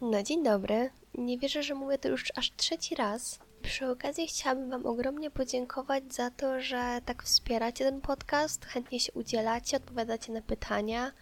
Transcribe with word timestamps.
No 0.00 0.22
dzień 0.22 0.44
dobry. 0.44 0.90
Nie 1.14 1.38
wierzę, 1.38 1.62
że 1.62 1.74
mówię 1.74 1.98
to 1.98 2.08
już 2.08 2.32
aż 2.36 2.52
trzeci 2.56 2.94
raz. 2.94 3.38
Przy 3.62 3.86
okazji 3.86 4.26
chciałabym 4.26 4.70
Wam 4.70 4.86
ogromnie 4.86 5.30
podziękować 5.30 6.14
za 6.14 6.30
to, 6.30 6.60
że 6.60 7.00
tak 7.04 7.22
wspieracie 7.22 7.84
ten 7.84 8.00
podcast, 8.00 8.64
chętnie 8.64 9.00
się 9.00 9.12
udzielacie, 9.12 9.76
odpowiadacie 9.76 10.32
na 10.32 10.42
pytania, 10.42 11.12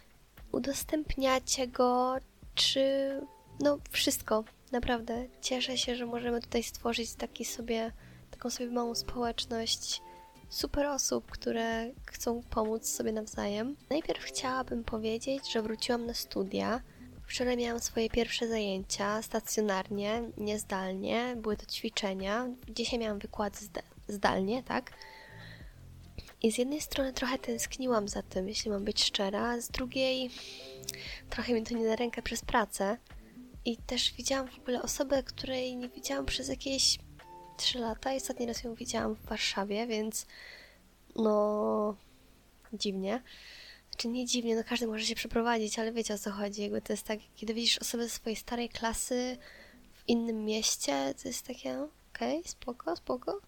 udostępniacie 0.51 1.67
go, 1.67 2.15
czy 2.55 2.81
no 3.59 3.77
wszystko. 3.91 4.43
Naprawdę 4.71 5.25
cieszę 5.41 5.77
się, 5.77 5.95
że 5.95 6.05
możemy 6.05 6.41
tutaj 6.41 6.63
stworzyć 6.63 7.13
taki 7.13 7.45
sobie, 7.45 7.91
taką 8.31 8.49
sobie 8.49 8.71
małą 8.71 8.95
społeczność 8.95 10.01
super 10.49 10.85
osób, 10.85 11.31
które 11.31 11.91
chcą 12.05 12.41
pomóc 12.49 12.89
sobie 12.89 13.11
nawzajem. 13.11 13.75
Najpierw 13.89 14.23
chciałabym 14.23 14.83
powiedzieć, 14.83 15.51
że 15.51 15.61
wróciłam 15.61 16.05
na 16.05 16.13
studia. 16.13 16.81
Wczoraj 17.27 17.57
miałam 17.57 17.79
swoje 17.79 18.09
pierwsze 18.09 18.47
zajęcia 18.47 19.21
stacjonarnie, 19.21 20.21
niezdalnie. 20.37 21.35
Były 21.37 21.57
to 21.57 21.65
ćwiczenia. 21.65 22.47
Dzisiaj 22.69 22.99
miałam 22.99 23.19
wykład 23.19 23.57
zda 23.57 23.81
zdalnie, 24.07 24.63
tak? 24.63 24.91
I 26.43 26.51
z 26.51 26.57
jednej 26.57 26.81
strony 26.81 27.13
trochę 27.13 27.37
tęskniłam 27.37 28.07
za 28.07 28.21
tym, 28.23 28.49
jeśli 28.49 28.71
mam 28.71 28.85
być 28.85 29.03
szczera, 29.03 29.61
z 29.61 29.69
drugiej 29.69 30.29
trochę 31.29 31.53
mi 31.53 31.63
to 31.63 31.75
nie 31.75 31.87
na 31.87 31.95
rękę 31.95 32.21
przez 32.21 32.41
pracę. 32.41 32.97
I 33.65 33.77
też 33.77 34.13
widziałam 34.13 34.47
w 34.47 34.59
ogóle 34.59 34.81
osobę, 34.81 35.23
której 35.23 35.77
nie 35.77 35.89
widziałam 35.89 36.25
przez 36.25 36.49
jakieś 36.49 36.97
3 37.57 37.79
lata 37.79 38.13
i 38.13 38.17
ostatni 38.17 38.45
raz 38.45 38.63
ją 38.63 38.75
widziałam 38.75 39.15
w 39.15 39.25
Warszawie, 39.25 39.87
więc 39.87 40.25
no 41.15 41.95
dziwnie. 42.73 43.21
Znaczy 43.97 44.07
nie 44.07 44.25
dziwnie, 44.25 44.55
no 44.55 44.63
każdy 44.69 44.87
może 44.87 45.05
się 45.05 45.15
przeprowadzić, 45.15 45.79
ale 45.79 45.91
wiecie 45.91 46.13
o 46.13 46.17
co 46.17 46.31
chodzi. 46.31 46.61
Jakby 46.61 46.81
to 46.81 46.93
jest 46.93 47.03
tak, 47.03 47.19
kiedy 47.35 47.53
widzisz 47.53 47.77
osobę 47.77 48.09
swojej 48.09 48.35
starej 48.35 48.69
klasy 48.69 49.37
w 49.93 50.09
innym 50.09 50.45
mieście, 50.45 51.13
to 51.21 51.27
jest 51.27 51.47
takie, 51.47 51.73
no, 51.73 51.89
okej, 52.15 52.39
okay, 52.39 52.51
spoko, 52.51 52.95
spoko. 52.95 53.41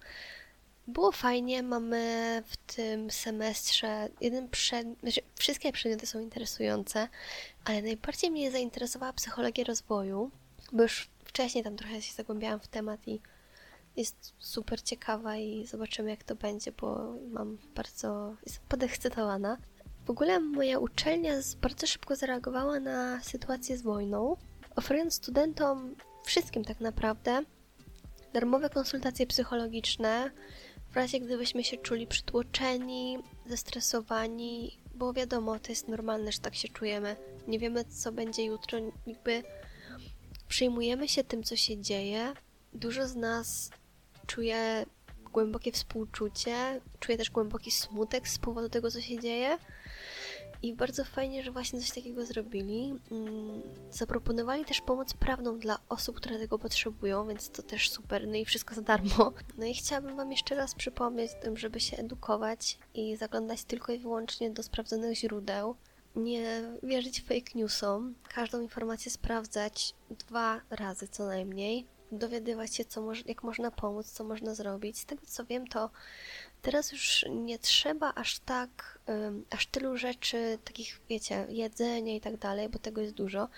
Było 0.88 1.12
fajnie, 1.12 1.64
mamy 1.64 2.44
w 2.48 2.58
tym 2.76 3.12
semestrze 3.12 4.10
jeden 4.22 4.50
przedmiot, 4.50 5.00
znaczy 5.00 5.22
wszystkie 5.36 5.72
przedmioty 5.72 6.08
są 6.08 6.20
interesujące, 6.20 7.08
ale 7.66 7.82
najbardziej 7.82 8.32
mnie 8.32 8.52
zainteresowała 8.52 9.14
psychologia 9.14 9.64
rozwoju, 9.64 10.32
bo 10.72 10.84
już 10.84 11.10
wcześniej 11.26 11.64
tam 11.64 11.76
trochę 11.76 12.02
się 12.02 12.14
zagłębiałam 12.14 12.60
w 12.60 12.68
temat 12.68 13.08
i 13.08 13.20
jest 13.96 14.34
super 14.40 14.82
ciekawa 14.82 15.38
i 15.38 15.66
zobaczymy 15.68 16.10
jak 16.10 16.24
to 16.24 16.36
będzie, 16.36 16.72
bo 16.72 17.14
mam 17.32 17.58
bardzo, 17.76 18.36
jestem 18.46 18.64
podekscytowana. 18.70 19.58
W 20.10 20.12
ogóle 20.12 20.40
moja 20.40 20.80
uczelnia 20.80 21.34
bardzo 21.62 21.88
szybko 21.88 22.16
zareagowała 22.16 22.80
na 22.80 23.24
sytuację 23.24 23.78
z 23.78 23.82
wojną, 23.82 24.38
oferując 24.76 25.14
studentom, 25.14 25.96
wszystkim 26.26 26.66
tak 26.66 26.80
naprawdę, 26.80 27.42
darmowe 28.34 28.70
konsultacje 28.70 29.28
psychologiczne, 29.28 30.32
w 30.92 30.96
razie 30.96 31.20
gdybyśmy 31.20 31.64
się 31.64 31.78
czuli 31.78 32.08
przytłoczeni, 32.08 33.20
zestresowani, 33.46 34.78
bo 34.96 35.14
wiadomo, 35.14 35.60
to 35.60 35.72
jest 35.72 35.88
normalne, 35.88 36.32
że 36.32 36.40
tak 36.40 36.56
się 36.56 36.68
czujemy. 36.68 37.16
Nie 37.48 37.60
wiemy, 37.60 37.86
co 37.86 38.12
będzie 38.12 38.46
jutro, 38.46 38.80
jakby 39.08 39.44
przyjmujemy 40.48 41.08
się 41.08 41.24
tym, 41.24 41.44
co 41.44 41.56
się 41.56 41.78
dzieje. 41.78 42.34
Dużo 42.74 43.08
z 43.08 43.16
nas 43.16 43.70
czuje 44.28 44.86
głębokie 45.34 45.72
współczucie, 45.72 46.82
czuję 47.00 47.18
też 47.18 47.30
głęboki 47.30 47.72
smutek 47.72 48.28
z 48.28 48.38
powodu 48.38 48.70
tego, 48.70 48.92
co 48.92 49.02
się 49.02 49.20
dzieje. 49.20 49.58
I 50.64 50.74
bardzo 50.74 51.06
fajnie, 51.06 51.44
że 51.44 51.52
właśnie 51.52 51.80
coś 51.80 51.92
takiego 51.92 52.26
zrobili. 52.26 53.00
Mm, 53.12 53.62
zaproponowali 53.92 54.66
też 54.66 54.82
pomoc 54.82 55.14
prawną 55.14 55.60
dla 55.60 55.80
osób, 55.90 56.16
które 56.16 56.40
tego 56.40 56.60
potrzebują, 56.60 57.28
więc 57.28 57.50
to 57.50 57.64
też 57.64 57.90
super. 57.90 58.28
No 58.28 58.36
i 58.36 58.46
wszystko 58.46 58.76
za 58.76 58.82
darmo. 58.82 59.34
No 59.58 59.66
i 59.66 59.74
chciałabym 59.74 60.16
Wam 60.16 60.32
jeszcze 60.32 60.56
raz 60.56 60.76
przypomnieć 60.76 61.32
tym, 61.42 61.58
żeby 61.58 61.80
się 61.80 61.98
edukować 61.98 62.78
i 62.94 63.16
zaglądać 63.16 63.64
tylko 63.64 63.94
i 63.94 64.00
wyłącznie 64.00 64.50
do 64.50 64.64
sprawdzonych 64.64 65.18
źródeł. 65.18 65.76
Nie 66.16 66.62
wierzyć 66.84 67.22
fake 67.22 67.52
newsom, 67.56 68.16
każdą 68.36 68.62
informację 68.62 69.12
sprawdzać 69.12 69.94
dwa 70.10 70.62
razy 70.70 71.08
co 71.08 71.26
najmniej 71.26 71.86
dowiadywać 72.12 72.76
się, 72.76 72.86
co 72.86 73.02
moż, 73.02 73.26
jak 73.26 73.44
można 73.44 73.72
pomóc, 73.72 74.12
co 74.12 74.24
można 74.24 74.56
zrobić. 74.56 75.00
Z 75.00 75.06
tego 75.06 75.22
co 75.26 75.46
wiem, 75.46 75.68
to 75.68 75.90
teraz 76.62 76.92
już 76.92 77.26
nie 77.30 77.60
trzeba 77.60 78.14
aż 78.16 78.40
tak, 78.40 79.00
um, 79.08 79.46
aż 79.50 79.68
tylu 79.68 79.98
rzeczy, 79.98 80.58
takich, 80.66 81.02
wiecie, 81.10 81.46
jedzenia 81.50 82.16
i 82.16 82.22
tak 82.22 82.38
dalej, 82.38 82.70
bo 82.70 82.80
tego 82.80 83.02
jest 83.02 83.14
dużo. 83.14 83.50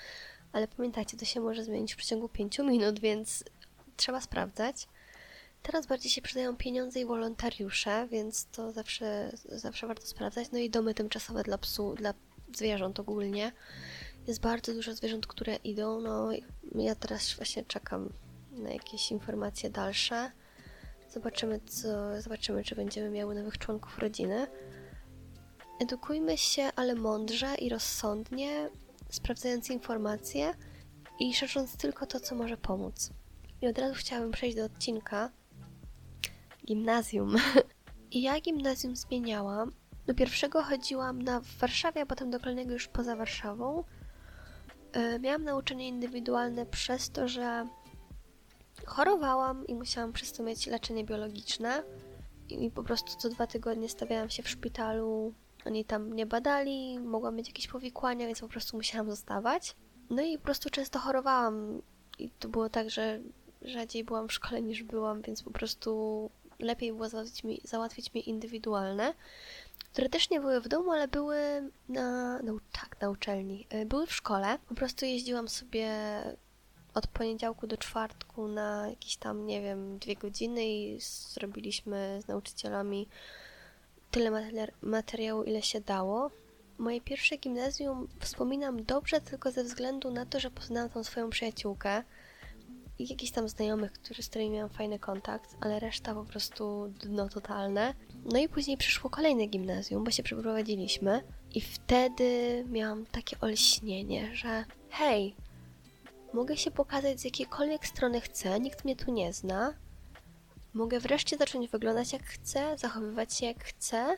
Ale 0.54 0.68
pamiętajcie, 0.68 1.18
to 1.18 1.26
się 1.26 1.40
może 1.40 1.64
zmienić 1.64 1.94
w 1.94 1.98
przeciągu 1.98 2.30
5 2.30 2.60
minut, 2.60 3.00
więc 3.00 3.44
trzeba 3.98 4.22
sprawdzać. 4.22 4.88
Teraz 5.64 5.88
bardziej 5.88 6.12
się 6.12 6.22
przydają 6.22 6.56
pieniądze 6.56 7.00
i 7.00 7.06
wolontariusze, 7.06 8.08
więc 8.12 8.46
to 8.46 8.72
zawsze, 8.72 9.32
zawsze 9.46 9.88
warto 9.88 10.06
sprawdzać. 10.06 10.48
No 10.52 10.60
i 10.60 10.70
domy 10.70 10.94
tymczasowe 10.94 11.44
dla 11.44 11.58
psu, 11.58 11.94
dla 11.94 12.14
zwierząt 12.56 13.00
ogólnie. 13.00 13.52
Jest 14.28 14.42
bardzo 14.42 14.74
dużo 14.74 14.96
zwierząt, 14.96 15.28
które 15.28 15.56
idą. 15.56 16.02
No, 16.02 16.30
ja 16.76 16.96
teraz 16.96 17.34
właśnie 17.34 17.66
czekam 17.66 18.10
na 18.52 18.70
jakieś 18.70 19.12
informacje 19.12 19.70
dalsze. 19.70 20.32
Zobaczymy, 21.10 21.60
co, 21.60 22.22
zobaczymy, 22.22 22.64
czy 22.64 22.76
będziemy 22.76 23.10
miały 23.10 23.36
nowych 23.36 23.58
członków 23.58 24.00
rodziny. 24.00 24.48
Edukujmy 25.80 26.38
się, 26.38 26.70
ale 26.76 26.96
mądrze 26.96 27.56
i 27.56 27.70
rozsądnie, 27.70 28.70
sprawdzając 29.10 29.70
informacje 29.70 30.54
i 31.20 31.34
szerząc 31.34 31.78
tylko 31.78 32.06
to, 32.06 32.20
co 32.20 32.36
może 32.36 32.58
pomóc. 32.58 33.10
I 33.62 33.68
od 33.68 33.78
razu 33.78 33.96
chciałabym 33.96 34.32
przejść 34.32 34.58
do 34.58 34.66
odcinka 34.66 35.32
gimnazjum. 36.66 37.36
I 38.12 38.22
ja 38.22 38.40
gimnazjum 38.40 38.96
zmieniałam. 38.96 39.72
Do 40.06 40.14
pierwszego 40.14 40.64
chodziłam 40.64 41.22
na 41.22 41.40
w 41.40 41.58
Warszawie, 41.58 42.02
a 42.02 42.06
potem 42.06 42.32
do 42.32 42.40
kolejnego 42.40 42.74
już 42.74 42.88
poza 42.88 43.16
Warszawą. 43.16 43.84
E, 44.94 45.20
miałam 45.20 45.44
nauczanie 45.44 45.88
indywidualne 45.88 46.66
przez 46.66 47.10
to, 47.10 47.28
że 47.28 47.68
chorowałam 48.86 49.68
i 49.68 49.76
musiałam 49.76 50.14
przez 50.14 50.34
to 50.34 50.44
mieć 50.44 50.68
leczenie 50.68 51.04
biologiczne. 51.04 51.84
I 52.50 52.72
po 52.72 52.84
prostu 52.84 53.18
co 53.18 53.30
dwa 53.30 53.48
tygodnie 53.48 53.90
stawiałam 53.90 54.30
się 54.30 54.44
w 54.44 54.50
szpitalu. 54.50 55.34
Oni 55.66 55.86
tam 55.86 56.08
mnie 56.08 56.26
badali, 56.26 57.00
mogłam 57.00 57.36
mieć 57.36 57.48
jakieś 57.48 57.68
powikłania, 57.68 58.28
więc 58.28 58.40
po 58.40 58.48
prostu 58.48 58.78
musiałam 58.78 59.10
zostawać. 59.10 59.76
No 60.10 60.22
i 60.22 60.38
po 60.38 60.44
prostu 60.44 60.70
często 60.70 61.00
chorowałam. 61.00 61.82
I 62.20 62.30
to 62.30 62.50
było 62.50 62.70
tak, 62.70 62.90
że 62.90 63.20
rzadziej 63.62 64.04
byłam 64.04 64.28
w 64.28 64.34
szkole 64.34 64.62
niż 64.62 64.84
byłam, 64.84 65.22
więc 65.22 65.44
po 65.44 65.52
prostu 65.52 66.30
lepiej 66.60 66.94
było 66.94 67.10
załatwić 67.10 67.44
mi, 67.44 67.62
załatwić 67.64 68.14
mi 68.14 68.30
indywidualne, 68.30 69.14
które 69.94 70.10
też 70.10 70.30
nie 70.30 70.40
były 70.40 70.62
w 70.62 70.68
domu, 70.68 70.92
ale 70.92 71.08
były 71.08 71.38
na, 71.90 72.40
no 72.40 72.58
tak, 72.72 73.02
na 73.02 73.10
uczelni. 73.10 73.68
E, 73.70 73.86
były 73.86 74.08
w 74.08 74.14
szkole. 74.14 74.58
Po 74.68 74.76
prostu 74.76 75.06
jeździłam 75.06 75.48
sobie 75.48 75.88
od 76.94 77.08
poniedziałku 77.08 77.68
do 77.68 77.78
czwartku 77.78 78.48
na 78.48 78.90
jakieś 78.90 79.18
tam, 79.18 79.46
nie 79.46 79.62
wiem, 79.62 80.00
dwie 80.00 80.16
godziny 80.16 80.66
i 80.66 81.00
zrobiliśmy 81.34 82.20
z 82.24 82.28
nauczycielami 82.28 83.08
tyle 84.12 84.32
materiału, 84.82 85.44
ile 85.44 85.62
się 85.62 85.82
dało. 85.82 86.32
Moje 86.78 87.02
pierwsze 87.02 87.38
gimnazjum 87.38 88.08
wspominam 88.20 88.84
dobrze 88.84 89.22
tylko 89.22 89.52
ze 89.52 89.64
względu 89.64 90.12
na 90.12 90.26
to, 90.26 90.40
że 90.40 90.52
poznałam 90.52 90.90
tą 90.90 91.04
swoją 91.04 91.30
przyjaciółkę 91.30 92.04
i 93.00 93.08
jakichś 93.08 93.32
tam 93.32 93.50
znajomych, 93.50 93.92
z 94.22 94.30
którymi 94.30 94.50
miałam 94.50 94.70
fajny 94.70 95.00
kontakt, 95.00 95.58
ale 95.62 95.80
reszta 95.80 96.14
po 96.14 96.26
prostu 96.26 96.94
dno 97.00 97.30
totalne. 97.30 97.94
No 98.26 98.40
i 98.40 98.50
później 98.50 98.78
przyszło 98.78 99.10
kolejne 99.10 99.46
gimnazjum, 99.46 100.04
bo 100.04 100.12
się 100.12 100.24
przeprowadziliśmy 100.24 101.24
i 101.54 101.62
wtedy 101.62 102.64
miałam 102.70 103.06
takie 103.06 103.40
olśnienie, 103.40 104.36
że 104.36 104.66
hej, 104.90 105.36
Mogę 106.34 106.58
się 106.58 106.72
pokazać 106.72 107.22
z 107.22 107.24
jakiejkolwiek 107.24 107.88
strony 107.88 108.22
chcę, 108.22 108.60
nikt 108.60 108.86
mnie 108.86 108.96
tu 108.96 109.12
nie 109.12 109.34
zna. 109.34 109.74
Mogę 110.74 111.00
wreszcie 111.00 111.38
zacząć 111.38 111.70
wyglądać 111.70 112.14
jak 112.14 112.24
chcę, 112.24 112.78
zachowywać 112.78 113.34
się 113.34 113.46
jak 113.46 113.64
chcę 113.64 114.18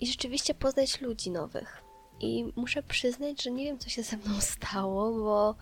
i 0.00 0.06
rzeczywiście 0.06 0.54
poznać 0.54 1.00
ludzi 1.00 1.30
nowych. 1.30 1.82
I 2.20 2.52
muszę 2.56 2.82
przyznać, 2.82 3.42
że 3.42 3.50
nie 3.50 3.64
wiem, 3.64 3.78
co 3.78 3.88
się 3.88 4.02
ze 4.02 4.16
mną 4.16 4.40
stało, 4.56 5.12
bo 5.12 5.54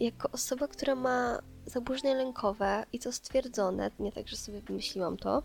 jako 0.00 0.30
osoba, 0.30 0.68
która 0.68 0.94
ma 0.94 1.38
zaburzenia 1.66 2.14
lękowe 2.14 2.86
i 2.92 2.98
to 2.98 3.12
stwierdzone, 3.12 3.90
nie 3.98 4.12
tak, 4.12 4.28
że 4.28 4.36
sobie 4.36 4.60
wymyśliłam 4.60 5.16
to, 5.16 5.42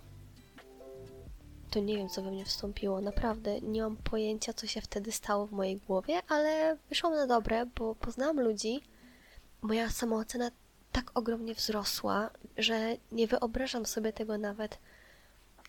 to 1.71 1.79
nie 1.79 1.97
wiem, 1.97 2.09
co 2.09 2.21
we 2.21 2.31
mnie 2.31 2.45
wstąpiło. 2.45 3.01
Naprawdę 3.01 3.61
nie 3.61 3.81
mam 3.81 3.97
pojęcia, 3.97 4.53
co 4.53 4.67
się 4.67 4.81
wtedy 4.81 5.11
stało 5.11 5.47
w 5.47 5.51
mojej 5.51 5.77
głowie, 5.77 6.21
ale 6.27 6.77
wyszłam 6.89 7.13
na 7.13 7.27
dobre, 7.27 7.65
bo 7.65 7.95
poznałam 7.95 8.39
ludzi, 8.39 8.81
moja 9.61 9.89
samoocena 9.89 10.51
tak 10.91 11.11
ogromnie 11.13 11.55
wzrosła, 11.55 12.29
że 12.57 12.97
nie 13.11 13.27
wyobrażam 13.27 13.85
sobie 13.85 14.13
tego 14.13 14.37
nawet. 14.37 14.79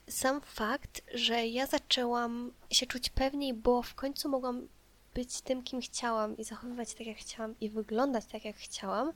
Sam 0.09 0.41
fakt, 0.41 1.03
że 1.15 1.47
ja 1.47 1.67
zaczęłam 1.67 2.53
się 2.71 2.87
czuć 2.87 3.11
pewniej, 3.11 3.55
bo 3.55 3.83
w 3.83 3.94
końcu 3.94 4.29
mogłam 4.29 4.69
być 5.15 5.41
tym, 5.41 5.62
kim 5.62 5.81
chciałam 5.81 6.37
i 6.37 6.44
zachowywać 6.44 6.94
tak, 6.94 7.06
jak 7.06 7.17
chciałam 7.17 7.55
i 7.61 7.71
wyglądać 7.71 8.25
tak, 8.27 8.44
jak 8.44 8.56
chciałam, 8.56 9.12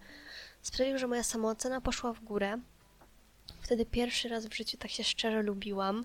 sprawił, 0.62 0.98
że 0.98 1.06
moja 1.06 1.22
samoocena 1.22 1.80
poszła 1.80 2.12
w 2.12 2.20
górę. 2.20 2.58
Wtedy 3.60 3.86
pierwszy 3.86 4.28
raz 4.28 4.46
w 4.46 4.54
życiu 4.54 4.76
tak 4.76 4.90
się 4.90 5.04
szczerze 5.04 5.42
lubiłam. 5.42 6.04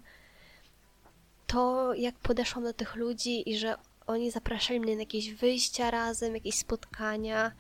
To, 1.48 1.94
jak 1.94 2.16
podeszłam 2.16 2.64
do 2.64 2.74
tych 2.74 2.96
ludzi 2.96 3.50
i 3.50 3.58
że 3.58 3.76
oni 4.08 4.32
zapraszali 4.32 4.80
mnie 4.80 4.96
na 4.96 5.02
jakieś 5.02 5.34
wyjścia 5.34 5.92
razem, 5.92 6.36
jakieś 6.36 6.56
spotkania, 6.56 7.52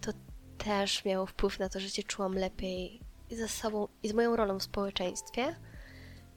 to 0.00 0.12
też 0.58 1.04
miało 1.04 1.26
wpływ 1.26 1.58
na 1.58 1.68
to, 1.68 1.80
że 1.80 1.90
się 1.90 2.02
czułam 2.02 2.34
lepiej 2.34 3.00
ze 3.30 3.48
sobą 3.48 3.88
i 4.02 4.08
z 4.08 4.12
moją 4.12 4.36
rolą 4.36 4.58
w 4.58 4.62
społeczeństwie. 4.62 5.56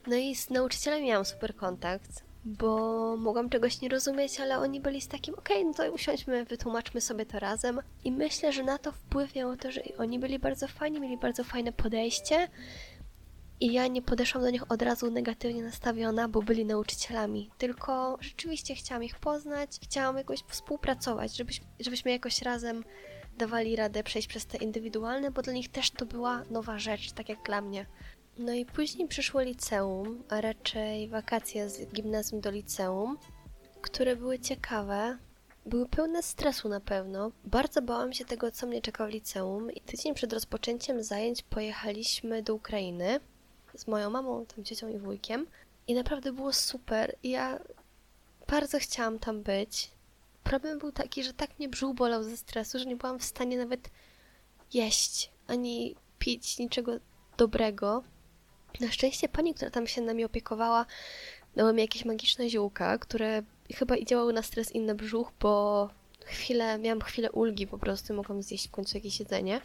No 0.07 0.15
i 0.15 0.35
z 0.35 0.49
nauczycielem 0.49 1.03
miałam 1.03 1.25
super 1.25 1.55
kontakt, 1.55 2.23
bo 2.45 3.15
mogłam 3.17 3.49
czegoś 3.49 3.81
nie 3.81 3.89
rozumieć, 3.89 4.39
ale 4.39 4.59
oni 4.59 4.81
byli 4.81 5.01
z 5.01 5.07
takim, 5.07 5.35
okej, 5.35 5.57
okay, 5.57 5.65
no 5.65 5.73
to 5.73 5.93
usiądźmy, 5.93 6.45
wytłumaczmy 6.45 7.01
sobie 7.01 7.25
to 7.25 7.39
razem. 7.39 7.79
I 8.03 8.11
myślę, 8.11 8.53
że 8.53 8.63
na 8.63 8.77
to 8.77 8.91
wpływ 8.91 9.35
miało 9.35 9.55
to, 9.55 9.71
że 9.71 9.81
oni 9.97 10.19
byli 10.19 10.39
bardzo 10.39 10.67
fajni, 10.67 10.99
mieli 10.99 11.17
bardzo 11.17 11.43
fajne 11.43 11.71
podejście 11.71 12.47
i 13.59 13.73
ja 13.73 13.87
nie 13.87 14.01
podeszłam 14.01 14.43
do 14.43 14.49
nich 14.49 14.71
od 14.71 14.81
razu 14.81 15.11
negatywnie 15.11 15.63
nastawiona, 15.63 16.27
bo 16.27 16.41
byli 16.41 16.65
nauczycielami, 16.65 17.49
tylko 17.57 18.17
rzeczywiście 18.21 18.75
chciałam 18.75 19.03
ich 19.03 19.19
poznać, 19.19 19.69
chciałam 19.83 20.17
jakoś 20.17 20.39
współpracować, 20.47 21.37
żebyś, 21.37 21.61
żebyśmy 21.79 22.11
jakoś 22.11 22.41
razem 22.41 22.83
dawali 23.37 23.75
radę 23.75 24.03
przejść 24.03 24.27
przez 24.27 24.45
te 24.45 24.57
indywidualne, 24.57 25.31
bo 25.31 25.41
dla 25.41 25.53
nich 25.53 25.71
też 25.71 25.91
to 25.91 26.05
była 26.05 26.43
nowa 26.49 26.79
rzecz, 26.79 27.11
tak 27.11 27.29
jak 27.29 27.43
dla 27.43 27.61
mnie. 27.61 27.85
No 28.37 28.53
i 28.53 28.65
później 28.65 29.07
przyszło 29.07 29.41
liceum, 29.41 30.23
a 30.29 30.41
raczej 30.41 31.09
wakacje 31.09 31.69
z 31.69 31.93
gimnazjum 31.93 32.41
do 32.41 32.51
liceum, 32.51 33.17
które 33.81 34.15
były 34.15 34.39
ciekawe, 34.39 35.17
były 35.65 35.89
pełne 35.89 36.23
stresu 36.23 36.69
na 36.69 36.79
pewno. 36.79 37.31
Bardzo 37.43 37.81
bałam 37.81 38.13
się 38.13 38.25
tego, 38.25 38.51
co 38.51 38.67
mnie 38.67 38.81
czeka 38.81 39.07
w 39.07 39.09
liceum 39.09 39.71
i 39.71 39.81
tydzień 39.81 40.13
przed 40.13 40.33
rozpoczęciem 40.33 41.03
zajęć 41.03 41.43
pojechaliśmy 41.43 42.43
do 42.43 42.55
Ukrainy 42.55 43.19
z 43.75 43.87
moją 43.87 44.09
mamą, 44.09 44.45
tam 44.45 44.65
ciocią 44.65 44.89
i 44.89 44.97
wujkiem 44.97 45.47
i 45.87 45.93
naprawdę 45.93 46.31
było 46.31 46.53
super. 46.53 47.15
Ja 47.23 47.59
bardzo 48.47 48.79
chciałam 48.79 49.19
tam 49.19 49.43
być. 49.43 49.96
Problem 50.47 50.79
był 50.79 50.91
taki, 50.91 51.23
że 51.23 51.33
tak 51.33 51.59
mnie 51.59 51.69
brzuch 51.69 51.95
bolał 51.95 52.23
ze 52.23 52.37
stresu, 52.37 52.79
że 52.79 52.85
nie 52.85 52.95
byłam 52.95 53.19
w 53.19 53.23
stanie 53.23 53.57
nawet 53.57 53.89
jeść 54.73 55.31
ani 55.47 55.95
pić 56.19 56.59
niczego 56.59 56.91
dobrego. 57.37 58.03
Na 58.79 58.91
szczęście 58.91 59.29
pani, 59.29 59.53
która 59.53 59.71
tam 59.71 59.87
się 59.87 60.01
nami 60.01 60.25
opiekowała, 60.25 60.85
dała 61.55 61.73
mi 61.73 61.81
jakieś 61.81 62.05
magiczne 62.05 62.49
ziółka, 62.49 62.97
które 62.97 63.41
chyba 63.75 63.95
i 63.95 64.05
działały 64.05 64.33
na 64.33 64.41
stres 64.41 64.71
i 64.71 64.79
na 64.79 64.95
brzuch, 64.95 65.31
bo 65.39 65.89
chwilę, 66.25 66.77
miałam 66.79 67.01
chwilę 67.01 67.31
ulgi 67.31 67.67
po 67.67 67.77
prostu, 67.77 68.13
mogłam 68.13 68.43
zjeść 68.43 68.67
w 68.67 68.71
końcu 68.71 68.97
jakieś 68.97 69.19
jedzenie. 69.19 69.61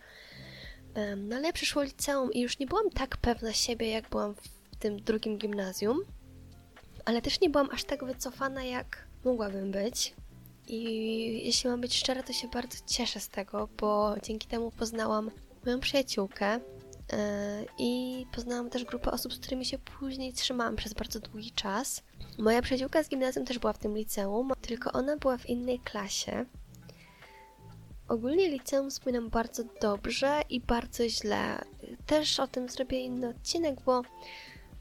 No 1.17 1.37
ale 1.37 1.53
przyszło 1.53 1.83
liceum 1.83 2.33
i 2.33 2.41
już 2.41 2.59
nie 2.59 2.67
byłam 2.67 2.91
tak 2.91 3.17
pewna 3.17 3.53
siebie, 3.53 3.91
jak 3.91 4.09
byłam 4.09 4.35
w 4.35 4.77
tym 4.79 5.03
drugim 5.03 5.39
gimnazjum, 5.39 6.01
ale 7.05 7.23
też 7.23 7.41
nie 7.41 7.51
byłam 7.51 7.69
aż 7.71 7.85
tak 7.85 8.05
wycofana, 8.05 8.65
jak 8.65 9.05
mogłabym 9.25 9.71
być. 9.71 10.15
I 10.67 10.83
jeśli 11.45 11.71
mam 11.71 11.81
być 11.81 11.97
szczera, 11.97 12.23
to 12.23 12.33
się 12.33 12.49
bardzo 12.49 12.79
cieszę 12.87 13.21
z 13.21 13.29
tego, 13.29 13.69
bo 13.81 14.15
dzięki 14.23 14.49
temu 14.49 14.71
poznałam 14.71 15.31
moją 15.65 15.81
przyjaciółkę, 15.81 16.61
E, 17.13 17.65
I 17.79 18.27
poznałam 18.33 18.71
też 18.71 18.85
grupę 18.85 19.11
osób, 19.11 19.35
z 19.35 19.39
którymi 19.39 19.65
się 19.65 19.79
później 19.79 20.33
trzymałam 20.33 20.77
przez 20.77 20.95
bardzo 20.95 21.21
długi 21.21 21.51
czas. 21.51 22.03
Moja 22.39 22.63
przyjaciółka 22.63 23.03
z 23.03 23.09
gimnazjum 23.09 23.45
też 23.47 23.59
była 23.59 23.73
w 23.73 23.79
tym 23.79 23.97
liceum, 23.97 24.53
tylko 24.61 24.93
ona 24.93 25.17
była 25.17 25.39
w 25.39 25.49
innej 25.49 25.79
klasie. 25.79 26.45
Ogólnie 28.09 28.49
liceum 28.49 28.91
wspominam 28.91 29.31
bardzo 29.31 29.65
dobrze 29.81 30.41
i 30.51 30.61
bardzo 30.61 31.09
źle. 31.09 31.65
Też 32.07 32.41
o 32.41 32.47
tym 32.47 32.69
zrobię 32.69 33.01
inny 33.01 33.29
odcinek, 33.29 33.81
bo 33.81 34.03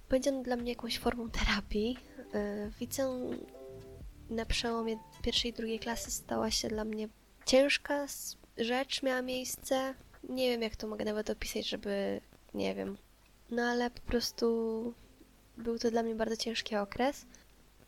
będzie 0.10 0.30
on 0.30 0.44
dla 0.44 0.56
mnie 0.56 0.72
jakąś 0.72 1.00
formą 1.00 1.30
terapii. 1.30 1.98
E, 2.34 2.70
w 2.70 2.82
liceum 2.82 3.38
na 4.32 4.46
przełomie 4.46 4.98
pierwszej 5.22 5.52
i 5.52 5.54
drugiej 5.54 5.80
klasy 5.80 6.12
stała 6.12 6.52
się 6.52 6.68
dla 6.68 6.84
mnie 6.84 7.10
ciężka 7.46 8.06
rzecz, 8.58 9.04
miała 9.04 9.22
miejsce 9.22 9.94
nie 10.30 10.50
wiem, 10.50 10.62
jak 10.62 10.76
to 10.76 10.88
mogę 10.88 11.06
nawet 11.06 11.30
opisać, 11.30 11.70
żeby, 11.70 12.22
nie 12.54 12.76
wiem. 12.76 12.98
No 13.52 13.64
ale 13.64 13.90
po 13.90 14.02
prostu 14.02 14.94
był 15.58 15.80
to 15.80 15.92
dla 15.92 16.04
mnie 16.04 16.16
bardzo 16.16 16.38
ciężki 16.38 16.76
okres. 16.76 17.26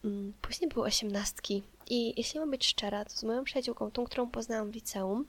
Mm, 0.05 0.33
później 0.41 0.69
były 0.69 0.85
osiemnastki 0.85 1.63
i 1.89 2.13
jeśli 2.17 2.39
mam 2.39 2.51
być 2.51 2.67
szczera, 2.67 3.05
to 3.05 3.11
z 3.11 3.23
moją 3.23 3.43
przyjaciółką, 3.43 3.91
tą, 3.91 4.05
którą 4.05 4.29
poznałam 4.29 4.71
w 4.71 4.75
liceum, 4.75 5.25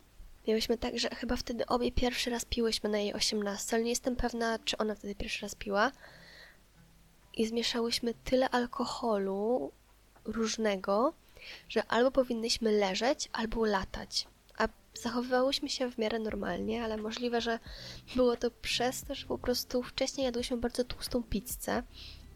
miałyśmy 0.49 0.78
tak, 0.78 0.99
że 0.99 1.08
chyba 1.08 1.37
wtedy 1.37 1.66
obie 1.66 1.93
pierwszy 1.93 2.31
raz 2.31 2.44
piłyśmy 2.44 2.90
na 2.90 2.99
jej 2.99 3.14
osiemnastce, 3.14 3.76
ale 3.76 3.84
nie 3.84 3.90
jestem 3.90 4.16
pewna, 4.16 4.58
czy 4.58 4.76
ona 4.76 4.94
wtedy 4.94 5.14
pierwszy 5.14 5.43
raz 5.43 5.55
piła. 5.55 5.93
I 7.37 7.46
zmieszałyśmy 7.46 8.14
tyle 8.25 8.50
alkoholu 8.50 9.72
różnego, 10.25 11.15
że 11.69 11.85
albo 11.87 12.11
powinnyśmy 12.11 12.73
leżeć, 12.73 13.29
albo 13.32 13.65
latać 13.65 14.26
zachowywałyśmy 15.00 15.69
się 15.69 15.91
w 15.91 15.99
miarę 15.99 16.19
normalnie, 16.19 16.85
ale 16.85 16.97
możliwe, 16.97 17.41
że 17.41 17.59
było 18.17 18.37
to 18.37 18.50
przez 18.50 19.05
to, 19.05 19.15
że 19.15 19.26
po 19.26 19.38
prostu 19.38 19.82
wcześniej 19.82 20.25
jadłyśmy 20.25 20.56
bardzo 20.56 20.85
tłustą 20.85 21.23
pizzę. 21.23 21.82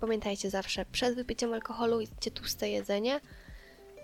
Pamiętajcie 0.00 0.50
zawsze, 0.50 0.84
przed 0.92 1.14
wypiciem 1.14 1.52
alkoholu 1.52 2.00
jedzcie 2.00 2.30
tłuste 2.30 2.68
jedzenie, 2.68 3.20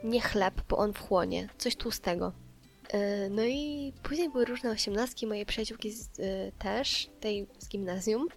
nie 0.04 0.20
chleb, 0.20 0.54
bo 0.68 0.76
on 0.76 0.92
wchłonie, 0.92 1.48
coś 1.58 1.76
tłustego. 1.76 2.32
E, 2.88 3.30
no 3.30 3.44
i 3.44 3.92
później 4.02 4.30
były 4.30 4.44
różne 4.44 4.70
osiemnastki, 4.70 5.26
moje 5.26 5.46
przyjaciółki 5.46 5.90
z, 5.90 6.18
y, 6.18 6.52
też, 6.58 7.10
tej 7.20 7.46
z 7.58 7.68
gimnazjum. 7.68 8.28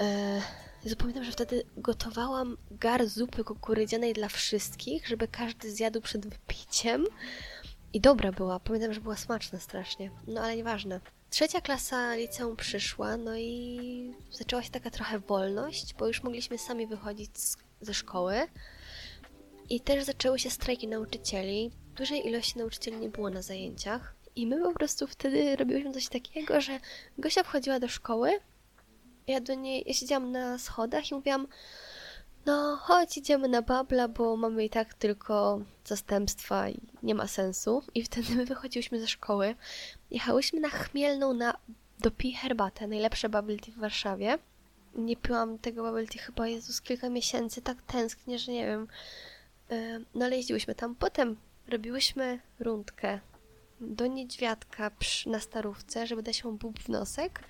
E, 0.00 0.40
Zapamiętam, 0.84 1.24
że 1.24 1.32
wtedy 1.32 1.64
gotowałam 1.76 2.56
gar 2.70 3.06
zupy 3.06 3.44
kukurydzianej 3.44 4.12
dla 4.14 4.28
wszystkich, 4.28 5.08
żeby 5.08 5.28
każdy 5.28 5.72
zjadł 5.72 6.00
przed 6.00 6.26
wypiciem. 6.26 7.06
I 7.92 8.00
dobra 8.00 8.32
była, 8.32 8.60
pamiętam, 8.60 8.94
że 8.94 9.00
była 9.00 9.16
smaczna 9.16 9.60
strasznie. 9.60 10.10
No 10.26 10.40
ale 10.40 10.56
nieważne. 10.56 11.00
Trzecia 11.30 11.60
klasa 11.60 12.14
liceum 12.14 12.56
przyszła, 12.56 13.16
no 13.16 13.36
i 13.36 14.14
zaczęła 14.30 14.62
się 14.62 14.70
taka 14.70 14.90
trochę 14.90 15.18
wolność, 15.18 15.94
bo 15.94 16.06
już 16.06 16.22
mogliśmy 16.22 16.58
sami 16.58 16.86
wychodzić 16.86 17.38
z, 17.38 17.56
ze 17.80 17.94
szkoły. 17.94 18.34
I 19.70 19.80
też 19.80 20.04
zaczęły 20.04 20.38
się 20.38 20.50
strajki 20.50 20.88
nauczycieli. 20.88 21.70
Dużej 21.96 22.26
ilości 22.26 22.58
nauczycieli 22.58 22.96
nie 22.96 23.08
było 23.08 23.30
na 23.30 23.42
zajęciach. 23.42 24.14
I 24.36 24.46
my 24.46 24.62
po 24.62 24.72
prostu 24.72 25.06
wtedy 25.06 25.56
robiłyśmy 25.56 25.92
coś 25.92 26.08
takiego, 26.08 26.60
że 26.60 26.80
Gosia 27.18 27.42
wchodziła 27.42 27.80
do 27.80 27.88
szkoły, 27.88 28.40
ja 29.26 29.40
do 29.40 29.54
niej, 29.54 29.84
ja 29.86 29.94
siedziałam 29.94 30.32
na 30.32 30.58
schodach 30.58 31.10
i 31.10 31.14
mówiłam, 31.14 31.46
no 32.46 32.76
chodź 32.76 33.16
idziemy 33.16 33.48
na 33.48 33.62
babla, 33.62 34.08
bo 34.08 34.36
mamy 34.36 34.64
i 34.64 34.70
tak 34.70 34.94
tylko 34.94 35.60
zastępstwa 35.84 36.68
i 36.68 36.80
nie 37.02 37.14
ma 37.14 37.26
sensu. 37.26 37.82
I 37.94 38.02
wtedy 38.02 38.34
my 38.34 38.44
wychodziłyśmy 38.44 39.00
ze 39.00 39.08
szkoły, 39.08 39.54
jechałyśmy 40.10 40.60
na 40.60 40.68
Chmielną 40.68 41.34
na 41.34 41.54
dopij 42.00 42.32
herbatę, 42.32 42.86
najlepsze 42.86 43.28
bubble 43.28 43.56
tea 43.56 43.74
w 43.74 43.78
Warszawie. 43.78 44.38
Nie 44.94 45.16
piłam 45.16 45.58
tego 45.58 45.84
bubble 45.84 46.06
tea 46.06 46.22
chyba, 46.22 46.48
Jezus, 46.48 46.80
kilka 46.80 47.08
miesięcy, 47.08 47.62
tak 47.62 47.82
tęsknię, 47.82 48.38
że 48.38 48.52
nie 48.52 48.66
wiem. 48.66 48.88
No 50.14 50.24
ale 50.24 50.36
jeździłyśmy 50.36 50.74
tam. 50.74 50.94
Potem 50.94 51.36
robiłyśmy 51.68 52.40
rundkę 52.60 53.20
do 53.80 54.06
niedźwiadka 54.06 54.90
na 55.26 55.40
starówce, 55.40 56.06
żeby 56.06 56.22
dać 56.22 56.44
mu 56.44 56.52
bób 56.52 56.78
w 56.78 56.88
nosek 56.88 57.40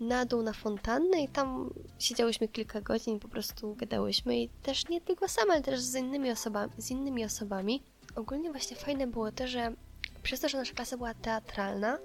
na 0.00 0.24
dół 0.24 0.42
na 0.42 0.52
fontannę 0.52 1.22
i 1.22 1.28
tam 1.28 1.74
siedziałyśmy 1.98 2.48
kilka 2.48 2.80
godzin, 2.80 3.20
po 3.20 3.28
prostu 3.28 3.74
gadałyśmy 3.74 4.40
i 4.40 4.48
też 4.48 4.88
nie 4.88 5.00
tylko 5.00 5.28
same, 5.28 5.52
ale 5.52 5.62
też 5.62 5.80
z 5.80 5.94
innymi 5.94 6.30
osobami, 6.30 6.72
z 6.78 6.90
innymi 6.90 7.24
osobami. 7.24 7.82
Ogólnie 8.16 8.50
właśnie 8.50 8.76
fajne 8.76 9.06
było 9.06 9.32
to, 9.32 9.48
że 9.48 9.74
przez 10.22 10.40
to, 10.40 10.48
że 10.48 10.58
nasza 10.58 10.74
klasa 10.74 10.96
była 10.96 11.14
teatralna, 11.14 11.98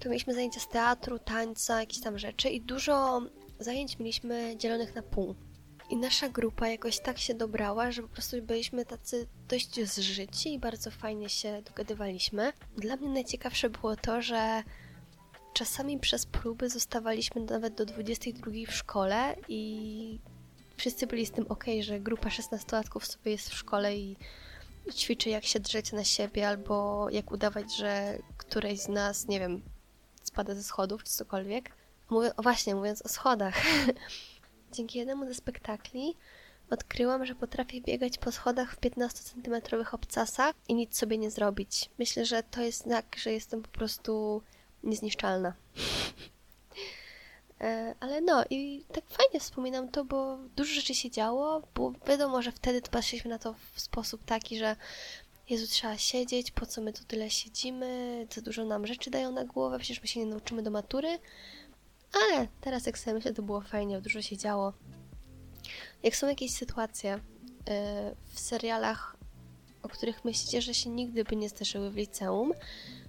to 0.00 0.08
mieliśmy 0.08 0.34
zajęcia 0.34 0.60
z 0.60 0.68
teatru, 0.68 1.18
tańca, 1.18 1.80
jakieś 1.80 2.00
tam 2.00 2.18
rzeczy 2.18 2.48
i 2.48 2.60
dużo 2.60 3.22
zajęć 3.58 3.98
mieliśmy 3.98 4.56
dzielonych 4.56 4.94
na 4.94 5.02
pół. 5.02 5.34
I 5.90 5.96
nasza 5.96 6.28
grupa 6.28 6.68
jakoś 6.68 7.00
tak 7.00 7.18
się 7.18 7.34
dobrała, 7.34 7.92
że 7.92 8.02
po 8.02 8.08
prostu 8.08 8.42
byliśmy 8.42 8.84
tacy 8.86 9.26
dość 9.48 9.84
zżyci 9.84 10.54
i 10.54 10.58
bardzo 10.58 10.90
fajnie 10.90 11.28
się 11.28 11.62
dogadywaliśmy. 11.62 12.52
Dla 12.76 12.96
mnie 12.96 13.08
najciekawsze 13.08 13.70
było 13.70 13.96
to, 13.96 14.22
że 14.22 14.62
Czasami 15.52 15.98
przez 15.98 16.26
próby 16.26 16.70
zostawaliśmy 16.70 17.40
nawet 17.40 17.74
do 17.74 17.86
22 17.86 18.52
w 18.66 18.74
szkole 18.74 19.36
i 19.48 20.18
wszyscy 20.76 21.06
byli 21.06 21.26
z 21.26 21.30
tym 21.30 21.46
ok, 21.48 21.64
że 21.80 22.00
grupa 22.00 22.28
16-latków 22.28 23.04
sobie 23.04 23.30
jest 23.32 23.48
w 23.50 23.54
szkole 23.54 23.96
i 23.96 24.16
ćwiczy 24.92 25.30
jak 25.30 25.44
się 25.44 25.60
drzeć 25.60 25.92
na 25.92 26.04
siebie 26.04 26.48
albo 26.48 27.06
jak 27.10 27.32
udawać, 27.32 27.76
że 27.76 28.18
któreś 28.36 28.80
z 28.80 28.88
nas, 28.88 29.28
nie 29.28 29.40
wiem, 29.40 29.62
spada 30.22 30.54
ze 30.54 30.62
schodów 30.62 31.04
czy 31.04 31.12
cokolwiek. 31.12 31.70
Mówię, 32.10 32.30
właśnie, 32.38 32.74
mówiąc 32.74 33.02
o 33.02 33.08
schodach. 33.08 33.54
Dzięki 34.72 34.98
jednemu 34.98 35.26
ze 35.26 35.34
spektakli 35.34 36.16
Odkryłam, 36.70 37.26
że 37.26 37.34
potrafię 37.34 37.80
biegać 37.80 38.18
po 38.18 38.32
schodach 38.32 38.74
w 38.74 38.80
15-centymetrowych 38.80 39.94
obcasach 39.94 40.54
i 40.68 40.74
nic 40.74 40.98
sobie 40.98 41.18
nie 41.18 41.30
zrobić. 41.30 41.90
Myślę, 41.98 42.26
że 42.26 42.42
to 42.42 42.62
jest 42.62 42.82
znak, 42.82 43.16
że 43.18 43.32
jestem 43.32 43.62
po 43.62 43.68
prostu 43.68 44.42
niezniszczalna. 44.82 45.54
E, 47.60 47.94
ale 48.00 48.20
no 48.20 48.44
i 48.50 48.84
tak 48.92 49.04
fajnie 49.08 49.40
wspominam 49.40 49.88
to, 49.88 50.04
bo 50.04 50.38
dużo 50.56 50.74
rzeczy 50.74 50.94
się 50.94 51.10
działo, 51.10 51.62
bo 51.74 51.92
wiadomo, 52.06 52.42
że 52.42 52.52
wtedy 52.52 52.82
patrzyliśmy 52.90 53.30
na 53.30 53.38
to 53.38 53.54
w 53.72 53.80
sposób 53.80 54.24
taki, 54.24 54.58
że 54.58 54.76
Jezu, 55.50 55.66
trzeba 55.66 55.98
siedzieć, 55.98 56.50
po 56.50 56.66
co 56.66 56.80
my 56.80 56.92
tu 56.92 57.04
tyle 57.04 57.30
siedzimy, 57.30 58.26
co 58.30 58.42
dużo 58.42 58.64
nam 58.64 58.86
rzeczy 58.86 59.10
dają 59.10 59.32
na 59.32 59.44
głowę, 59.44 59.78
przecież 59.78 60.02
my 60.02 60.08
się 60.08 60.20
nie 60.20 60.26
nauczymy 60.26 60.62
do 60.62 60.70
matury. 60.70 61.18
Ale 62.12 62.48
teraz 62.60 62.86
jak 62.86 62.98
sobie 62.98 63.14
myślę, 63.14 63.32
to 63.32 63.42
było 63.42 63.60
fajnie, 63.60 64.00
dużo 64.00 64.22
się 64.22 64.36
działo. 64.36 64.72
Jak 66.02 66.16
są 66.16 66.28
jakieś 66.28 66.54
sytuacje 66.54 67.10
yy, 67.10 67.20
w 68.26 68.40
serialach, 68.40 69.16
o 69.82 69.88
których 69.88 70.24
myślicie, 70.24 70.62
że 70.62 70.74
się 70.74 70.90
nigdy 70.90 71.24
by 71.24 71.36
nie 71.36 71.48
zdarzyły 71.48 71.90
w 71.90 71.96
liceum, 71.96 72.52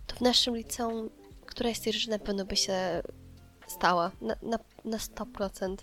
to 0.07 0.15
w 0.15 0.21
naszym 0.21 0.55
liceum 0.55 1.09
któraś 1.51 1.77
z 1.77 1.81
tych 1.81 1.93
rzeczy 1.93 2.09
na 2.09 2.19
pewno 2.19 2.45
by 2.45 2.55
się 2.55 3.01
stała. 3.67 4.11
Na, 4.21 4.35
na, 4.41 4.59
na 4.85 4.97
100%. 4.97 5.75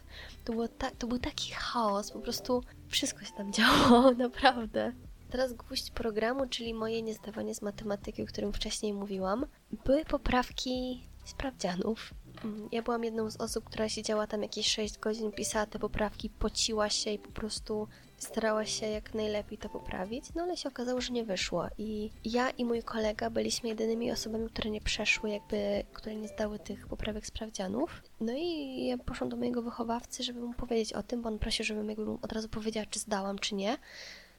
To, 0.44 0.52
było 0.52 0.68
ta, 0.68 0.90
to 0.90 1.06
był 1.06 1.18
taki 1.18 1.52
chaos, 1.52 2.10
po 2.10 2.18
prostu 2.18 2.62
wszystko 2.88 3.24
się 3.24 3.32
tam 3.32 3.52
działo, 3.58 4.10
naprawdę. 4.10 4.92
Teraz 5.30 5.52
gwóźdź 5.52 5.90
programu, 5.90 6.46
czyli 6.46 6.74
moje 6.74 7.02
niezdawanie 7.02 7.54
z 7.54 7.62
matematyki, 7.62 8.22
o 8.22 8.26
którym 8.26 8.52
wcześniej 8.52 8.92
mówiłam, 8.92 9.46
były 9.84 10.04
poprawki 10.04 11.02
sprawdzianów. 11.24 12.14
Mm, 12.44 12.68
ja 12.72 12.82
byłam 12.82 13.04
jedną 13.04 13.30
z 13.30 13.36
osób, 13.36 13.64
która 13.64 13.88
siedziała 13.88 14.26
tam 14.26 14.42
jakieś 14.42 14.66
6 14.72 14.98
godzin, 14.98 15.32
pisała 15.32 15.66
te 15.66 15.78
poprawki, 15.78 16.30
pociła 16.30 16.90
się 16.90 17.10
i 17.10 17.18
po 17.18 17.30
prostu 17.30 17.88
starała 18.18 18.66
się 18.66 18.86
jak 18.86 19.14
najlepiej 19.14 19.58
to 19.58 19.68
poprawić, 19.68 20.24
no 20.34 20.42
ale 20.42 20.56
się 20.56 20.68
okazało, 20.68 21.00
że 21.00 21.12
nie 21.12 21.24
wyszło. 21.24 21.66
I 21.78 22.10
ja 22.24 22.50
i 22.50 22.64
mój 22.64 22.82
kolega 22.82 23.30
byliśmy 23.30 23.68
jedynymi 23.68 24.12
osobami, 24.12 24.48
które 24.50 24.70
nie 24.70 24.80
przeszły, 24.80 25.30
jakby, 25.30 25.84
które 25.92 26.16
nie 26.16 26.28
zdały 26.28 26.58
tych 26.58 26.86
poprawek 26.86 27.26
sprawdzianów. 27.26 28.02
No 28.20 28.32
i 28.32 28.86
ja 28.86 28.98
poszłam 28.98 29.30
do 29.30 29.36
mojego 29.36 29.62
wychowawcy, 29.62 30.22
żeby 30.22 30.40
mu 30.40 30.54
powiedzieć 30.54 30.92
o 30.92 31.02
tym, 31.02 31.22
bo 31.22 31.28
on 31.28 31.38
prosił, 31.38 31.64
żebym 31.64 31.88
jakby 31.88 32.10
od 32.22 32.32
razu 32.32 32.48
powiedziała, 32.48 32.86
czy 32.86 32.98
zdałam, 32.98 33.38
czy 33.38 33.54
nie. 33.54 33.78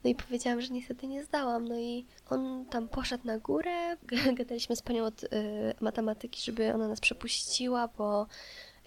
No 0.03 0.09
i 0.09 0.15
powiedziałam, 0.15 0.61
że 0.61 0.73
niestety 0.73 1.07
nie 1.07 1.23
zdałam. 1.23 1.67
No 1.67 1.79
i 1.79 2.05
on 2.29 2.65
tam 2.65 2.87
poszedł 2.87 3.27
na 3.27 3.39
górę. 3.39 3.97
Gadaliśmy 4.37 4.75
z 4.75 4.81
panią 4.81 5.05
od 5.05 5.23
y, 5.23 5.27
matematyki, 5.81 6.41
żeby 6.41 6.73
ona 6.73 6.87
nas 6.87 6.99
przepuściła, 6.99 7.89
bo 7.97 8.27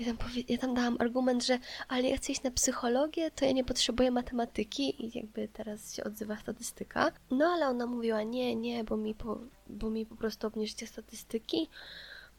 ja 0.02 0.08
tam, 0.14 0.16
powie- 0.16 0.44
ja 0.48 0.58
tam 0.58 0.74
dałam 0.74 0.96
argument, 0.98 1.44
że 1.44 1.58
ale 1.88 2.02
ja 2.08 2.16
chcę 2.16 2.32
iść 2.32 2.42
na 2.42 2.50
psychologię, 2.50 3.30
to 3.30 3.44
ja 3.44 3.52
nie 3.52 3.64
potrzebuję 3.64 4.10
matematyki 4.10 5.04
i 5.06 5.18
jakby 5.18 5.48
teraz 5.48 5.94
się 5.94 6.04
odzywa 6.04 6.36
statystyka. 6.36 7.12
No 7.30 7.46
ale 7.46 7.68
ona 7.68 7.86
mówiła 7.86 8.22
nie, 8.22 8.56
nie, 8.56 8.84
bo 8.84 8.96
mi 8.96 9.14
po, 9.14 9.38
bo 9.66 9.90
mi 9.90 10.06
po 10.06 10.16
prostu 10.16 10.46
obniżycie 10.46 10.86
statystyki. 10.86 11.68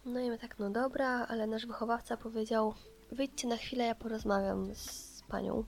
No 0.05 0.19
i 0.19 0.29
my 0.29 0.37
tak, 0.37 0.59
no 0.59 0.69
dobra, 0.69 1.25
ale 1.29 1.47
nasz 1.47 1.65
wychowawca 1.65 2.17
powiedział 2.17 2.73
wyjdźcie 3.11 3.47
na 3.47 3.57
chwilę, 3.57 3.85
ja 3.85 3.95
porozmawiam 3.95 4.75
z 4.75 5.21
panią. 5.27 5.63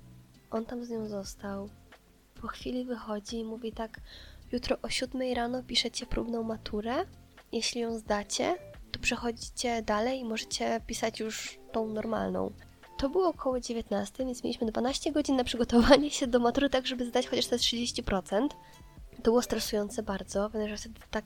On 0.51 0.65
tam 0.65 0.85
z 0.85 0.89
nią 0.89 1.07
został. 1.07 1.69
Po 2.41 2.47
chwili 2.47 2.85
wychodzi 2.85 3.39
i 3.39 3.43
mówi 3.43 3.71
tak, 3.71 3.99
jutro 4.51 4.77
o 4.81 4.89
7 4.89 5.33
rano 5.35 5.63
piszecie 5.63 6.05
próbną 6.05 6.43
maturę. 6.43 7.05
Jeśli 7.51 7.81
ją 7.81 7.97
zdacie, 7.97 8.55
to 8.95 9.01
przechodzicie 9.01 9.81
dalej 9.81 10.19
i 10.19 10.25
możecie 10.25 10.81
pisać 10.87 11.19
już 11.19 11.59
tą 11.71 11.87
normalną. 11.87 12.51
To 12.97 13.09
było 13.09 13.27
około 13.27 13.59
19, 13.59 14.25
więc 14.25 14.43
mieliśmy 14.43 14.71
12 14.71 15.11
godzin 15.11 15.35
na 15.35 15.43
przygotowanie 15.43 16.11
się 16.11 16.27
do 16.27 16.39
matury, 16.39 16.69
tak 16.69 16.87
żeby 16.87 17.05
zdać 17.05 17.27
chociaż 17.27 17.45
te 17.45 17.55
30%. 17.55 18.47
To 19.15 19.21
było 19.23 19.41
stresujące 19.41 20.03
bardzo, 20.03 20.49
ponieważ 20.49 20.79
wtedy 20.79 20.99
tak 21.11 21.25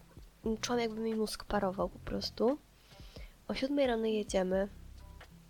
czułam, 0.61 0.79
jakby 0.79 1.01
mi 1.01 1.15
mózg 1.15 1.43
parował 1.43 1.89
po 1.89 1.99
prostu. 1.99 2.57
O 3.47 3.53
7 3.53 3.79
rano 3.79 4.05
jedziemy, 4.05 4.67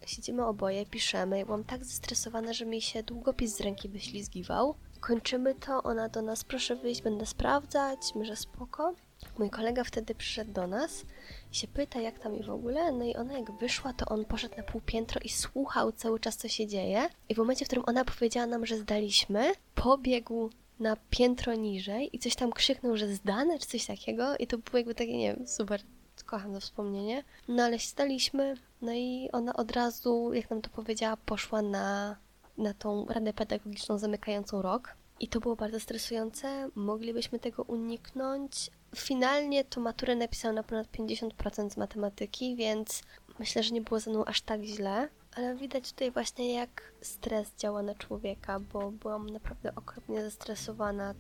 siedzimy 0.06 0.46
oboje, 0.46 0.86
piszemy. 0.86 1.40
Ja 1.40 1.46
byłam 1.46 1.64
tak 1.64 1.86
zestresowana, 1.86 2.54
że 2.54 2.66
mi 2.66 2.82
się 2.82 3.04
długopis 3.04 3.58
z 3.58 3.62
ręki 3.62 3.90
wyślizgiwał. 3.90 4.76
Kończymy 5.00 5.56
to, 5.56 5.84
ona 5.84 6.10
do 6.10 6.22
nas, 6.22 6.44
proszę 6.44 6.76
wyjść, 6.76 7.02
będę 7.02 7.26
sprawdzać, 7.26 8.00
my, 8.16 8.36
spoko. 8.36 8.94
Mój 9.40 9.50
kolega 9.50 9.84
wtedy 9.84 10.16
przyszedł 10.16 10.52
do 10.52 10.68
nas 10.68 11.06
i 11.52 11.56
się 11.56 11.68
pyta, 11.68 12.00
jak 12.00 12.20
tam 12.20 12.40
i 12.40 12.44
w 12.44 12.50
ogóle. 12.50 12.92
No 12.92 13.06
i 13.06 13.16
ona 13.16 13.40
jak 13.40 13.52
wyszła, 13.52 13.94
to 13.94 14.06
on 14.06 14.26
poszedł 14.26 14.58
na 14.58 14.64
półpiętro 14.64 15.22
i 15.24 15.30
słuchał 15.30 15.92
cały 15.92 16.20
czas, 16.20 16.38
co 16.38 16.48
się 16.48 16.68
dzieje. 16.68 17.10
I 17.30 17.36
w 17.36 17.38
momencie, 17.38 17.66
w 17.66 17.68
którym 17.68 17.86
ona 17.88 18.06
powiedziała 18.06 18.48
nam, 18.48 18.66
że 18.66 18.78
zdaliśmy, 18.78 19.54
pobiegł 19.76 20.50
na 20.80 20.98
piętro 21.10 21.56
niżej 21.56 22.16
i 22.16 22.20
coś 22.20 22.36
tam 22.36 22.52
krzyknął, 22.52 22.98
że 22.98 23.08
zdane, 23.08 23.60
czy 23.60 23.68
coś 23.68 23.86
takiego. 23.86 24.38
I 24.38 24.48
to 24.48 24.58
było 24.58 24.78
jakby 24.78 24.96
takie, 24.96 25.18
nie 25.18 25.36
wiem, 25.36 25.48
super, 25.48 25.82
kocham 26.26 26.54
to 26.54 26.60
wspomnienie. 26.60 27.24
No 27.48 27.64
ale 27.64 27.80
zdaliśmy, 27.80 28.56
no 28.82 28.94
i 28.94 29.30
ona 29.32 29.54
od 29.54 29.72
razu, 29.72 30.34
jak 30.34 30.50
nam 30.50 30.62
to 30.62 30.70
powiedziała, 30.70 31.18
poszła 31.18 31.62
na, 31.62 32.16
na 32.58 32.74
tą 32.74 33.06
radę 33.06 33.34
pedagogiczną 33.34 33.98
zamykającą 33.98 34.62
rok. 34.62 34.96
I 35.20 35.28
to 35.28 35.40
było 35.40 35.56
bardzo 35.56 35.80
stresujące, 35.80 36.70
moglibyśmy 36.76 37.40
tego 37.40 37.64
uniknąć. 37.64 38.72
Finalnie 38.96 39.64
to 39.64 39.82
maturę 39.82 40.16
napisałam 40.16 40.56
na 40.56 40.64
ponad 40.64 40.88
50% 40.88 41.70
z 41.70 41.78
matematyki, 41.78 42.56
więc 42.56 43.04
myślę, 43.40 43.64
że 43.64 43.74
nie 43.74 43.82
było 43.82 44.00
ze 44.00 44.12
mną 44.12 44.26
aż 44.26 44.42
tak 44.42 44.64
źle. 44.64 45.10
Ale 45.36 45.56
widać 45.56 45.92
tutaj 45.92 46.12
właśnie, 46.12 46.54
jak 46.54 46.94
stres 47.02 47.54
działa 47.58 47.82
na 47.82 47.96
człowieka, 47.96 48.60
bo 48.60 48.92
byłam 48.92 49.30
naprawdę 49.30 49.76
okropnie 49.76 50.22
zestresowana 50.22 51.16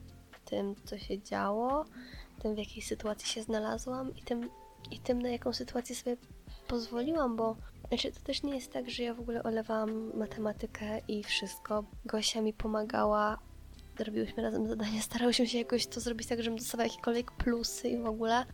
tym, 0.46 0.76
co 0.86 0.98
się 0.98 1.22
działo, 1.22 1.86
tym, 2.42 2.56
w 2.56 2.58
jakiej 2.58 2.82
sytuacji 2.82 3.28
się 3.28 3.44
znalazłam 3.44 4.16
i 4.16 4.22
tym, 4.22 4.50
i 4.92 5.00
tym 5.00 5.22
na 5.22 5.30
jaką 5.30 5.54
sytuację 5.54 5.96
sobie 5.96 6.18
pozwoliłam, 6.68 7.36
bo 7.36 7.56
znaczy, 7.88 8.12
to 8.12 8.20
też 8.20 8.44
nie 8.44 8.56
jest 8.56 8.72
tak, 8.72 8.90
że 8.90 9.04
ja 9.04 9.14
w 9.14 9.20
ogóle 9.20 9.44
olewałam 9.44 10.18
matematykę 10.18 11.00
i 11.08 11.24
wszystko. 11.24 11.84
Gosia 12.06 12.42
mi 12.42 12.54
pomagała, 12.54 13.38
robiłyśmy 14.04 14.44
razem 14.44 14.68
zadania, 14.68 15.02
starałyśmy 15.02 15.48
się 15.48 15.58
jakoś 15.58 15.88
to 15.88 16.00
zrobić 16.00 16.28
tak, 16.28 16.44
żebym 16.44 16.60
dostawała 16.60 16.88
jakiekolwiek 16.88 17.32
plusy 17.32 17.90
i 17.90 17.98
w 17.98 18.06
ogóle. 18.06 18.46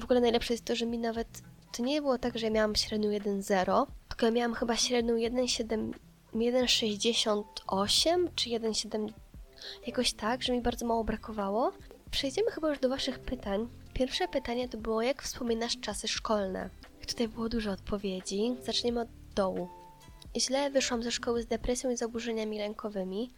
W 0.00 0.04
ogóle 0.04 0.20
najlepsze 0.20 0.54
jest 0.54 0.64
to, 0.64 0.76
że 0.76 0.86
mi 0.86 0.98
nawet 0.98 1.28
to 1.76 1.82
nie 1.82 2.02
było 2.02 2.18
tak, 2.18 2.38
że 2.38 2.46
ja 2.46 2.52
miałam 2.52 2.74
średnią 2.76 3.10
1,0, 3.10 3.86
tylko 4.08 4.26
ja 4.26 4.32
miałam 4.32 4.54
chyba 4.54 4.76
średnią 4.76 5.14
1,7 5.14 5.92
1,68 6.34 8.28
czy 8.34 8.50
1,7 8.50 9.08
jakoś 9.86 10.12
tak, 10.12 10.42
że 10.42 10.52
mi 10.52 10.60
bardzo 10.60 10.86
mało 10.86 11.04
brakowało. 11.04 11.72
Przejdziemy 12.10 12.50
chyba 12.50 12.68
już 12.68 12.78
do 12.78 12.88
Waszych 12.88 13.18
pytań. 13.18 13.68
Pierwsze 13.94 14.28
pytanie 14.28 14.68
to 14.68 14.78
było, 14.78 15.02
jak 15.02 15.22
wspominasz 15.22 15.80
czasy 15.80 16.08
szkolne? 16.08 16.70
Tutaj 17.08 17.28
było 17.28 17.48
dużo 17.48 17.70
odpowiedzi. 17.70 18.56
Zaczniemy 18.62 19.00
od 19.00 19.08
dołu. 19.34 19.68
Źle 20.36 20.70
wyszłam 20.70 21.02
ze 21.02 21.10
szkoły 21.10 21.42
z 21.42 21.46
depresją 21.46 21.90
i 21.90 21.96
zaburzeniami 21.96 22.58
lękowymi. 22.58 23.30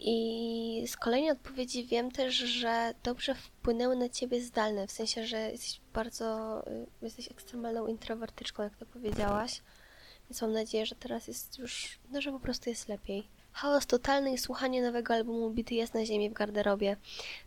I 0.00 0.84
z 0.86 0.96
kolejnej 0.96 1.30
odpowiedzi 1.30 1.84
wiem 1.84 2.10
też, 2.10 2.34
że 2.34 2.94
dobrze 3.02 3.34
wpłynęły 3.34 3.96
na 3.96 4.08
ciebie 4.08 4.40
zdalne, 4.40 4.86
w 4.86 4.92
sensie, 4.92 5.26
że 5.26 5.50
jesteś 5.50 5.80
bardzo, 5.94 6.60
y, 6.66 6.86
jesteś 7.02 7.30
ekstremalną 7.30 7.86
introwertyczką, 7.86 8.62
jak 8.62 8.76
to 8.76 8.86
powiedziałaś. 8.86 9.60
Więc 10.30 10.42
mam 10.42 10.52
nadzieję, 10.52 10.86
że 10.86 10.94
teraz 10.94 11.28
jest 11.28 11.58
już, 11.58 11.98
no 12.10 12.20
że 12.20 12.32
po 12.32 12.40
prostu 12.40 12.70
jest 12.70 12.88
lepiej. 12.88 13.28
Chaos 13.52 13.86
totalny 13.86 14.32
i 14.32 14.38
słuchanie 14.38 14.82
nowego 14.82 15.14
albumu 15.14 15.50
Bity 15.50 15.74
jest 15.74 15.94
na 15.94 16.04
ziemi 16.04 16.30
w 16.30 16.32
garderobie. 16.32 16.96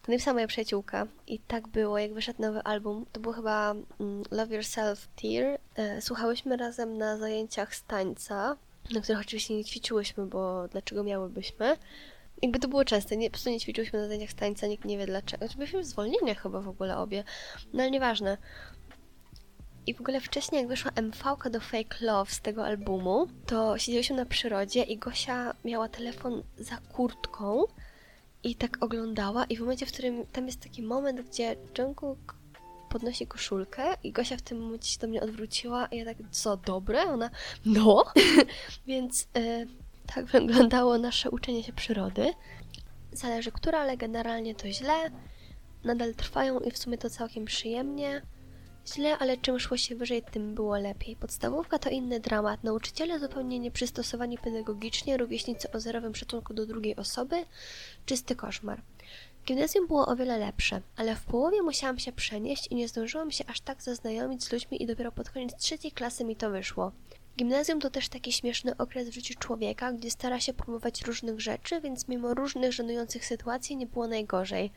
To 0.01 0.12
napisała 0.12 0.34
moja 0.34 0.48
przyjaciółka 0.48 1.08
i 1.27 1.39
tak 1.39 1.68
było, 1.68 1.98
jak 1.98 2.13
wyszedł 2.13 2.42
nowy 2.42 2.63
album. 2.63 3.06
To 3.12 3.20
był 3.20 3.34
chyba 3.34 3.72
mm, 3.72 4.24
Love 4.32 4.56
Yourself 4.56 5.08
Tear. 5.16 5.60
E, 5.75 6.01
słuchałyśmy 6.01 6.58
razem 6.58 6.98
na 6.98 7.18
zajęciach 7.18 7.75
z 7.75 7.84
tańca, 7.84 8.58
na 8.94 9.01
których 9.01 9.22
oczywiście 9.22 9.56
nie 9.56 9.66
ćwiczyłyśmy, 9.66 10.25
bo 10.25 10.68
dlaczego 10.68 11.04
miałybyśmy. 11.04 11.77
Jakby 12.41 12.60
to 12.60 12.67
było 12.67 12.86
częste, 12.86 13.17
nie, 13.17 13.29
po 13.29 13.32
prostu 13.32 13.50
nie 13.50 13.60
ćwiczyłyśmy 13.60 14.00
na 14.00 14.08
zajęciach 14.08 14.34
tańca, 14.34 14.67
nikt 14.67 14.86
nie 14.86 14.98
wie 14.98 15.06
dlaczego. 15.06 15.46
Znaczy, 15.46 15.58
byliśmy 15.58 15.84
zwolnienia 15.84 16.36
chyba 16.36 16.62
w 16.62 16.67
ogóle 16.67 16.98
obie, 16.98 17.24
no 17.74 17.84
ale 17.84 17.91
nieważne. 17.91 18.38
I 19.88 19.94
w 19.94 20.01
ogóle 20.01 20.22
wcześniej, 20.22 20.62
jak 20.62 20.67
wyszła 20.67 20.91
MV 20.96 21.50
do 21.51 21.60
Fake 21.60 21.98
Love 22.01 22.32
z 22.32 22.41
tego 22.41 22.65
albumu, 22.65 23.27
to 23.46 23.77
siedzieliśmy 23.77 24.15
na 24.15 24.25
przyrodzie 24.25 24.84
i 24.84 24.98
Gosia 24.98 25.53
miała 25.65 25.89
telefon 25.89 26.44
za 26.58 26.77
kurtką 26.77 27.63
i 28.44 28.56
tak 28.56 28.77
oglądała 28.84 29.46
i 29.46 29.58
w 29.58 29.60
momencie, 29.60 29.86
w 29.86 29.91
którym 29.91 30.25
tam 30.25 30.46
jest 30.46 30.60
taki 30.60 30.84
moment, 30.84 31.22
gdzie 31.22 31.56
Jungkook 31.77 32.36
podnosi 32.89 33.27
koszulkę 33.27 33.84
i 34.03 34.12
Gosia 34.12 34.38
w 34.38 34.41
tym 34.41 34.62
momencie 34.62 34.89
się 34.89 35.00
do 35.00 35.08
mnie 35.08 35.22
odwróciła 35.22 35.86
i 35.86 35.98
ja 35.98 36.06
tak, 36.06 36.17
co, 36.32 36.58
dobre? 36.58 37.03
Ona, 37.03 37.29
no! 37.65 38.06
Więc 38.88 39.27
y, 39.38 39.67
tak 40.15 40.25
wyglądało 40.35 40.97
nasze 40.97 41.31
uczenie 41.31 41.63
się 41.63 41.73
przyrody. 41.73 42.33
Zależy 43.11 43.51
która, 43.51 43.79
ale 43.79 43.97
generalnie 43.97 44.55
to 44.55 44.71
źle. 44.71 45.11
Nadal 45.83 46.15
trwają 46.15 46.59
i 46.59 46.71
w 46.71 46.77
sumie 46.77 46.97
to 46.97 47.09
całkiem 47.09 47.45
przyjemnie. 47.45 48.21
źle, 48.87 49.17
ale 49.17 49.37
czym 49.37 49.59
szło 49.59 49.77
się 49.77 49.95
wyżej, 49.95 50.23
tym 50.31 50.55
było 50.55 50.77
lepiej. 50.77 51.15
Podstawówka 51.15 51.79
to 51.79 51.89
inny 51.89 52.19
dramat. 52.19 52.63
Nauczyciele 52.63 53.19
zupełnie 53.19 53.59
nieprzystosowani 53.59 54.37
pedagogicznie, 54.37 55.17
rówieśnicy 55.17 55.71
o 55.71 55.79
zerowym 55.79 56.15
szacunku 56.15 56.53
do 56.53 56.65
drugiej 56.65 56.95
osoby, 56.95 57.45
czysty 58.05 58.35
koszmar. 58.35 58.81
Gimnazjum 59.45 59.87
było 59.87 60.07
o 60.07 60.15
wiele 60.15 60.37
lepsze, 60.37 60.81
ale 60.95 61.15
w 61.15 61.23
połowie 61.23 61.61
musiałam 61.61 61.99
się 61.99 62.11
przenieść 62.11 62.67
i 62.67 62.75
nie 62.75 62.87
zdążyłam 62.87 63.31
się 63.31 63.45
aż 63.47 63.61
tak 63.61 63.83
zaznajomić 63.83 64.43
z 64.43 64.51
ludźmi 64.51 64.83
i 64.83 64.85
dopiero 64.85 65.11
pod 65.11 65.29
koniec 65.29 65.55
trzeciej 65.55 65.91
klasy 65.91 66.25
mi 66.25 66.35
to 66.35 66.49
wyszło. 66.49 66.91
Gimnazjum 67.38 67.79
to 67.79 67.89
też 67.89 68.10
taki 68.10 68.32
śmieszny 68.32 68.77
okres 68.77 69.10
w 69.10 69.13
życiu 69.13 69.34
człowieka, 69.39 69.94
gdzie 69.94 70.12
stara 70.12 70.39
się 70.39 70.53
próbować 70.53 71.01
różnych 71.01 71.41
rzeczy, 71.41 71.82
więc 71.82 72.08
mimo 72.08 72.34
różnych 72.34 72.74
żenujących 72.74 73.25
sytuacji 73.25 73.75
nie 73.75 73.88
było 73.88 74.08
najgorzej. 74.08 74.72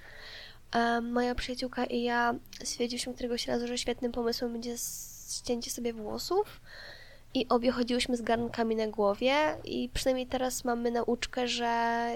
Moja 1.03 1.35
przyjaciółka 1.35 1.85
i 1.85 2.03
ja 2.03 2.35
stwierdziliśmy 2.65 3.15
któregoś 3.15 3.47
razu, 3.47 3.67
że 3.67 3.79
świetnym 3.79 4.13
pomysłem 4.13 4.53
będzie 4.53 4.75
ścięcie 5.31 5.71
sobie 5.71 5.93
włosów 5.93 6.61
i 7.35 7.49
obie 7.49 7.71
chodziłyśmy 7.71 8.17
z 8.17 8.23
garnkami 8.23 8.77
na 8.77 8.87
głowie 8.87 9.35
i 9.65 9.91
przynajmniej 9.95 10.27
teraz 10.27 10.65
mamy 10.65 10.91
nauczkę, 10.91 11.49
że 11.49 12.07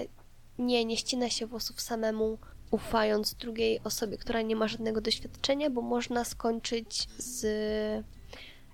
nie, 0.59 0.85
nie 0.85 0.97
ścina 0.97 1.29
się 1.29 1.45
włosów 1.45 1.81
samemu, 1.81 2.37
ufając 2.71 3.33
drugiej 3.33 3.79
osobie, 3.83 4.17
która 4.17 4.41
nie 4.41 4.55
ma 4.55 4.67
żadnego 4.67 5.01
doświadczenia, 5.01 5.69
bo 5.69 5.81
można 5.81 6.23
skończyć 6.23 7.07
z 7.17 7.45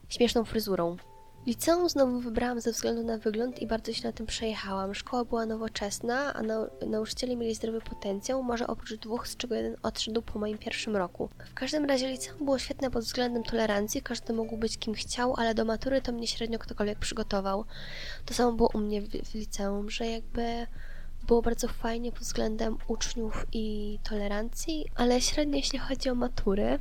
śmieszną 0.10 0.46
fryzurą. 0.46 0.98
Liceum 1.45 1.89
znowu 1.89 2.19
wybrałam 2.19 2.62
ze 2.62 2.71
względu 2.71 3.03
na 3.03 3.17
wygląd 3.17 3.60
i 3.62 3.67
bardzo 3.67 3.93
się 3.93 4.03
na 4.03 4.12
tym 4.12 4.25
przejechałam. 4.25 4.95
Szkoła 4.95 5.25
była 5.25 5.45
nowoczesna, 5.45 6.33
a 6.33 6.41
nau 6.41 6.67
nauczyciele 6.88 7.36
mieli 7.36 7.55
zdrowy 7.55 7.81
potencjał, 7.81 8.43
może 8.43 8.67
oprócz 8.67 8.93
dwóch, 8.93 9.27
z 9.27 9.38
czego 9.38 9.55
jeden 9.55 9.75
odszedł 9.83 10.21
po 10.21 10.39
moim 10.39 10.57
pierwszym 10.57 10.95
roku. 10.95 11.29
W 11.51 11.53
każdym 11.53 11.86
razie 11.86 12.07
liceum 12.07 12.38
było 12.38 12.60
świetne 12.60 12.91
pod 12.91 13.03
względem 13.03 13.43
tolerancji, 13.43 14.01
każdy 14.01 14.33
mógł 14.33 14.57
być 14.57 14.77
kim 14.77 14.93
chciał, 14.93 15.36
ale 15.38 15.55
do 15.55 15.65
matury 15.65 16.01
to 16.01 16.12
mnie 16.12 16.27
średnio 16.27 16.60
ktokolwiek 16.60 17.00
przygotował. 17.00 17.65
To 18.25 18.33
samo 18.33 18.51
było 18.51 18.69
u 18.74 18.77
mnie 18.77 19.01
w, 19.01 19.10
w 19.10 19.33
liceum, 19.33 19.89
że 19.89 20.07
jakby 20.07 20.67
było 21.27 21.41
bardzo 21.41 21.67
fajnie 21.67 22.12
pod 22.12 22.21
względem 22.21 22.77
uczniów 22.88 23.45
i 23.53 24.00
tolerancji, 24.03 24.86
ale 24.95 25.21
średnio 25.21 25.55
jeśli 25.55 25.79
chodzi 25.79 26.10
o 26.10 26.15
matury. 26.15 26.79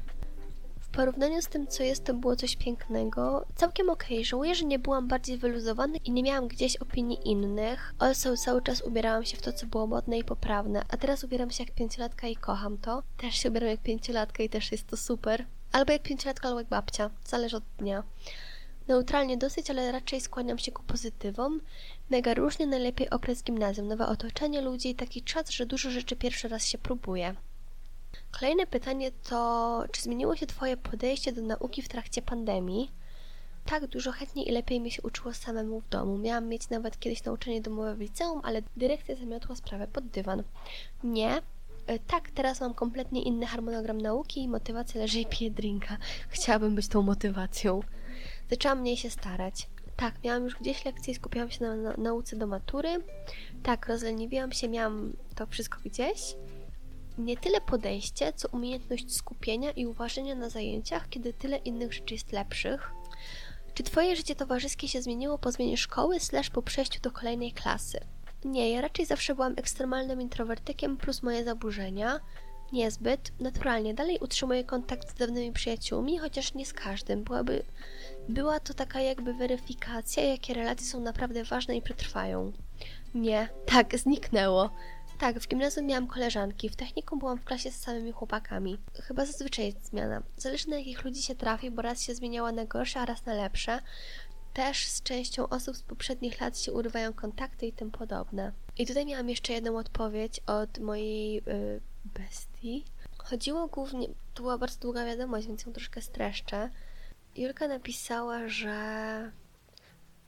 Porównaniu 0.93 1.43
z 1.43 1.47
tym, 1.47 1.67
co 1.67 1.83
jest, 1.83 2.05
to 2.05 2.15
było 2.15 2.37
coś 2.37 2.57
pięknego. 2.57 3.47
Całkiem 3.55 3.91
okej. 3.91 4.17
Okay. 4.17 4.25
Żałuję, 4.25 4.55
że 4.55 4.65
nie 4.65 4.79
byłam 4.79 5.09
bardziej 5.09 5.39
wyluzowany 5.39 5.99
i 5.99 6.11
nie 6.11 6.23
miałam 6.23 6.49
gdzieś 6.49 6.77
opinii 6.77 7.29
innych. 7.29 7.95
Also 7.99 8.37
cały 8.37 8.63
czas 8.63 8.83
ubierałam 8.83 9.25
się 9.25 9.37
w 9.37 9.43
to, 9.43 9.53
co 9.53 9.67
było 9.67 9.87
modne 9.87 10.19
i 10.19 10.25
poprawne. 10.25 10.85
A 10.89 10.97
teraz 10.97 11.25
ubieram 11.25 11.51
się 11.51 11.65
jak 11.65 11.75
pięciolatka 11.75 12.29
i 12.29 12.37
kocham 12.37 12.79
to. 12.79 13.03
Też 13.17 13.35
się 13.35 13.49
ubieram 13.49 13.69
jak 13.69 13.81
pięciolatka 13.81 14.43
i 14.43 14.49
też 14.49 14.73
jest 14.73 14.87
to 14.87 14.97
super. 14.97 15.47
Albo 15.73 15.93
jak 15.93 16.03
pięciolatka, 16.03 16.49
albo 16.49 16.61
jak 16.61 16.69
babcia. 16.69 17.11
Zależy 17.25 17.57
od 17.57 17.65
dnia. 17.79 18.03
Neutralnie 18.89 19.37
dosyć, 19.37 19.71
ale 19.71 19.93
raczej 19.93 20.21
skłaniam 20.21 20.59
się 20.59 20.73
ku 20.73 20.83
pozytywom. 20.83 21.61
Mega 22.11 22.35
różnie, 22.35 22.67
najlepiej 22.67 23.11
okres 23.11 23.43
gimnazjum, 23.43 23.89
nowe 23.89 24.07
otoczenie 24.07 24.61
ludzi 24.61 24.91
i 24.91 24.95
taki 24.95 25.23
czas, 25.23 25.51
że 25.51 25.67
dużo 25.67 25.91
rzeczy 25.91 26.17
pierwszy 26.17 26.49
raz 26.49 26.67
się 26.67 26.79
próbuje. 26.79 27.35
Kolejne 28.41 28.67
pytanie 28.67 29.11
to, 29.13 29.85
czy 29.93 30.03
zmieniło 30.03 30.37
się 30.37 30.47
Twoje 30.47 30.77
podejście 30.77 31.33
do 31.33 31.43
nauki 31.43 31.83
w 31.83 31.89
trakcie 31.89 32.23
pandemii? 32.23 32.91
Tak, 33.67 33.87
dużo 33.87 34.13
chętniej 34.13 34.49
i 34.49 34.53
lepiej 34.53 34.81
mi 34.81 34.91
się 34.91 35.03
uczyło 35.03 35.35
samemu 35.35 35.81
w 35.81 35.89
domu. 35.89 36.19
Miałam 36.19 36.49
mieć 36.49 36.71
nawet 36.71 36.99
kiedyś 36.99 37.25
nauczanie 37.25 37.61
domowe 37.61 37.95
w 37.95 38.01
liceum, 38.01 38.41
ale 38.45 38.63
dyrekcja 38.77 39.17
zamiotła 39.17 39.57
sprawę 39.57 39.87
pod 39.87 40.07
dywan. 40.07 40.43
Nie. 41.05 41.43
E, 41.87 41.99
tak, 41.99 42.31
teraz 42.31 42.61
mam 42.61 42.75
kompletnie 42.75 43.23
inny 43.23 43.47
harmonogram 43.47 44.01
nauki 44.01 44.43
i 44.43 44.49
motywacja 44.49 45.01
leży 45.01 45.21
i 45.21 45.27
piję 45.27 45.51
drinka. 45.51 45.97
Chciałabym 46.29 46.75
być 46.75 46.89
tą 46.89 47.03
motywacją. 47.03 47.81
Zaczęłam 48.51 48.81
mniej 48.81 48.97
się 48.97 49.11
starać. 49.11 49.69
Tak, 49.97 50.15
miałam 50.25 50.45
już 50.45 50.57
gdzieś 50.57 50.85
lekcje 50.85 51.13
i 51.13 51.17
skupiałam 51.17 51.51
się 51.51 51.65
na 51.65 51.95
nauce 51.97 52.37
do 52.37 52.47
matury. 52.47 53.05
Tak, 53.63 53.89
rozleniwiłam 53.89 54.53
się, 54.53 54.69
miałam 54.69 55.13
to 55.35 55.47
wszystko 55.47 55.79
gdzieś. 55.85 56.35
Nie 57.21 57.37
tyle 57.37 57.61
podejście, 57.61 58.33
co 58.33 58.49
umiejętność 58.49 59.17
skupienia 59.17 59.71
i 59.71 59.87
uważania 59.87 60.35
na 60.35 60.49
zajęciach, 60.49 61.09
kiedy 61.09 61.33
tyle 61.33 61.57
innych 61.57 61.93
rzeczy 61.93 62.15
jest 62.15 62.33
lepszych. 62.33 62.91
Czy 63.75 63.83
twoje 63.83 64.17
życie 64.17 64.37
towarzyskie 64.37 64.89
się 64.89 65.03
zmieniło 65.03 65.39
po 65.39 65.53
zmianie 65.53 65.77
szkoły, 65.77 66.21
slash 66.21 66.51
po 66.51 66.63
przejściu 66.63 67.01
do 67.01 67.11
kolejnej 67.11 67.53
klasy? 67.53 68.01
Nie, 68.45 68.71
ja 68.71 68.81
raczej 68.81 69.07
zawsze 69.07 69.35
byłam 69.35 69.55
ekstremalnym 69.57 70.21
introwertykiem 70.21 70.97
plus 70.97 71.23
moje 71.23 71.45
zaburzenia. 71.45 72.21
Niezbyt. 72.73 73.33
Naturalnie 73.41 73.95
dalej 73.95 74.19
utrzymuję 74.19 74.65
kontakt 74.65 75.11
z 75.11 75.15
dawnymi 75.15 75.53
przyjaciółmi, 75.53 76.19
chociaż 76.19 76.55
nie 76.55 76.67
z 76.67 76.73
każdym. 76.73 77.25
Byłaby 77.25 77.65
była 78.29 78.61
to 78.61 78.75
taka 78.75 79.01
jakby 79.01 79.35
weryfikacja, 79.35 80.23
jakie 80.23 80.55
relacje 80.55 80.87
są 80.87 81.01
naprawdę 81.01 81.45
ważne 81.45 81.77
i 81.77 81.83
przetrwają. 81.83 82.53
Nie, 83.15 83.49
tak, 83.67 83.99
zniknęło. 83.99 84.71
Tak, 85.21 85.41
w 85.41 85.49
gimnazjum 85.49 85.87
miałam 85.87 86.07
koleżanki, 86.07 86.69
w 86.69 86.77
technikum 86.77 87.19
byłam 87.19 87.39
w 87.39 87.45
klasie 87.45 87.71
z 87.71 87.77
samymi 87.77 88.13
chłopakami. 88.13 88.79
Chyba 88.95 89.27
zazwyczaj 89.27 89.67
jest 89.67 89.87
zmiana. 89.87 90.23
Zależy 90.37 90.71
na 90.71 90.79
jakich 90.79 91.05
ludzi 91.05 91.23
się 91.23 91.35
trafi, 91.35 91.71
bo 91.71 91.83
raz 91.83 92.03
się 92.03 92.15
zmieniała 92.15 92.53
na 92.53 92.65
gorsze, 92.65 93.01
a 93.01 93.05
raz 93.05 93.27
na 93.27 93.35
lepsze. 93.35 93.81
Też 94.55 94.87
z 94.87 95.03
częścią 95.03 95.49
osób 95.49 95.77
z 95.77 95.83
poprzednich 95.83 96.41
lat 96.41 96.59
się 96.59 96.73
urywają 96.73 97.13
kontakty 97.13 97.67
i 97.67 97.73
tym 97.73 97.91
podobne. 97.91 98.53
I 98.79 98.87
tutaj 98.87 99.07
miałam 99.07 99.29
jeszcze 99.29 99.53
jedną 99.53 99.79
odpowiedź 99.79 100.41
od 100.47 100.79
mojej 100.79 101.35
yy, 101.35 101.81
bestii. 102.05 102.85
Chodziło 103.19 103.67
głównie, 103.67 104.09
to 104.35 104.43
była 104.43 104.59
bardzo 104.59 104.81
długa 104.81 105.05
wiadomość, 105.05 105.47
więc 105.47 105.67
ją 105.67 105.73
troszkę 105.73 106.03
streszczę. 106.03 106.71
Julka 107.37 107.69
napisała, 107.69 108.49
że, 108.49 109.33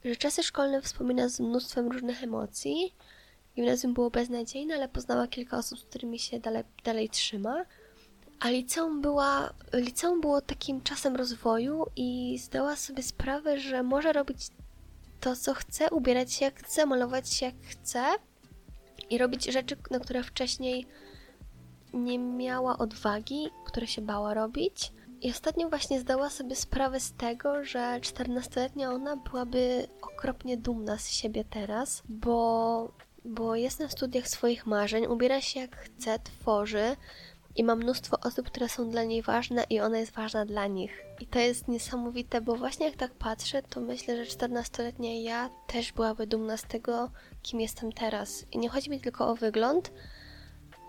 że 0.05 0.17
czasy 0.17 0.43
szkolne 0.43 0.83
wspomina 0.83 1.29
z 1.29 1.41
mnóstwem 1.41 1.93
różnych 1.93 2.23
emocji. 2.23 2.95
Gimnazjum 3.57 3.95
było 3.95 4.11
beznadziejne, 4.11 4.75
ale 4.75 4.88
poznała 4.88 5.27
kilka 5.27 5.59
osób, 5.59 5.79
z 5.79 5.85
którymi 5.85 6.19
się 6.19 6.41
dalej, 6.41 6.65
dalej 6.85 7.09
trzyma. 7.09 7.65
A 8.41 8.51
liceum, 8.51 9.01
była, 9.01 9.53
liceum 9.73 10.21
było 10.21 10.41
takim 10.41 10.81
czasem 10.81 11.17
rozwoju 11.17 11.87
i 11.97 12.38
zdała 12.38 12.77
sobie 12.77 13.03
sprawę, 13.03 13.61
że 13.61 13.83
może 13.83 14.12
robić 14.12 14.49
to, 15.21 15.37
co 15.37 15.55
chce, 15.55 15.91
ubierać 15.91 16.33
się 16.33 16.45
jak 16.45 16.62
chce, 16.62 16.87
malować 16.87 17.33
się 17.33 17.47
jak 17.47 17.55
chce 17.62 18.05
i 19.11 19.19
robić 19.19 19.45
rzeczy, 19.45 19.77
na 19.91 19.99
które 20.01 20.23
wcześniej 20.23 20.87
nie 21.95 22.19
miała 22.19 22.79
odwagi, 22.79 23.51
które 23.65 23.87
się 23.87 24.03
bała 24.03 24.35
robić. 24.35 24.93
I 25.21 25.31
ostatnio 25.31 25.69
właśnie 25.69 26.01
zdała 26.01 26.31
sobie 26.31 26.57
sprawę 26.57 27.01
z 27.01 27.12
tego, 27.12 27.65
że 27.65 27.79
14-letnia 28.01 28.91
ona 28.93 29.17
byłaby 29.17 29.88
okropnie 30.03 30.57
dumna 30.57 30.99
z 30.99 31.09
siebie 31.09 31.45
teraz, 31.45 32.03
bo, 32.09 32.93
bo 33.25 33.57
jest 33.57 33.81
na 33.81 33.89
studiach 33.89 34.29
swoich 34.29 34.67
marzeń, 34.67 35.07
ubiera 35.07 35.41
się 35.41 35.61
jak 35.61 35.77
chce, 35.77 36.19
tworzy 36.19 36.97
i 37.57 37.65
ma 37.65 37.77
mnóstwo 37.77 38.17
osób, 38.21 38.47
które 38.47 38.69
są 38.69 38.91
dla 38.91 39.05
niej 39.05 39.23
ważne 39.23 39.65
i 39.71 39.81
ona 39.81 39.99
jest 39.99 40.13
ważna 40.13 40.47
dla 40.47 40.67
nich. 40.67 41.03
I 41.21 41.27
to 41.27 41.39
jest 41.39 41.69
niesamowite, 41.69 42.41
bo 42.41 42.57
właśnie 42.57 42.87
jak 42.87 42.97
tak 42.97 43.15
patrzę, 43.15 43.63
to 43.63 43.81
myślę, 43.81 44.25
że 44.25 44.37
14-letnia 44.37 45.23
ja 45.23 45.51
też 45.67 45.93
byłaby 45.93 46.27
dumna 46.27 46.57
z 46.57 46.63
tego, 46.63 47.11
kim 47.43 47.61
jestem 47.61 47.93
teraz. 47.93 48.45
I 48.53 48.59
nie 48.59 48.69
chodzi 48.69 48.91
mi 48.91 49.01
tylko 49.01 49.29
o 49.29 49.35
wygląd, 49.35 49.93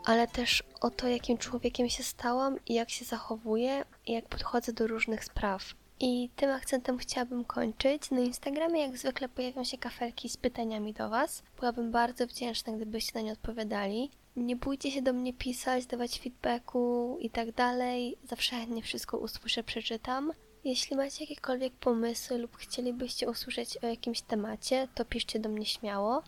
ale 0.05 0.27
też 0.27 0.63
o 0.81 0.89
to, 0.89 1.07
jakim 1.07 1.37
człowiekiem 1.37 1.89
się 1.89 2.03
stałam 2.03 2.57
i 2.65 2.73
jak 2.73 2.89
się 2.89 3.05
zachowuję 3.05 3.85
i 4.05 4.13
jak 4.13 4.29
podchodzę 4.29 4.73
do 4.73 4.87
różnych 4.87 5.25
spraw. 5.25 5.73
I 5.99 6.29
tym 6.35 6.49
akcentem 6.49 6.97
chciałabym 6.97 7.45
kończyć. 7.45 8.11
Na 8.11 8.19
Instagramie 8.19 8.81
jak 8.81 8.97
zwykle 8.97 9.29
pojawią 9.29 9.63
się 9.63 9.77
kafelki 9.77 10.29
z 10.29 10.37
pytaniami 10.37 10.93
do 10.93 11.09
Was. 11.09 11.43
Byłabym 11.59 11.91
bardzo 11.91 12.27
wdzięczna, 12.27 12.73
gdybyście 12.73 13.11
na 13.15 13.21
nie 13.21 13.31
odpowiadali. 13.31 14.11
Nie 14.35 14.55
bójcie 14.55 14.91
się 14.91 15.01
do 15.01 15.13
mnie 15.13 15.33
pisać, 15.33 15.85
dawać 15.85 16.19
feedbacku 16.19 17.17
i 17.21 17.29
tak 17.29 17.51
dalej. 17.51 18.17
Zawsze 18.23 18.55
chętnie 18.55 18.81
wszystko 18.81 19.17
usłyszę, 19.17 19.63
przeczytam. 19.63 20.33
Jeśli 20.63 20.97
macie 20.97 21.23
jakiekolwiek 21.23 21.73
pomysły 21.73 22.37
lub 22.37 22.57
chcielibyście 22.57 23.29
usłyszeć 23.29 23.77
o 23.77 23.87
jakimś 23.87 24.21
temacie, 24.21 24.87
to 24.95 25.05
piszcie 25.05 25.39
do 25.39 25.49
mnie 25.49 25.65
śmiało. 25.65 26.23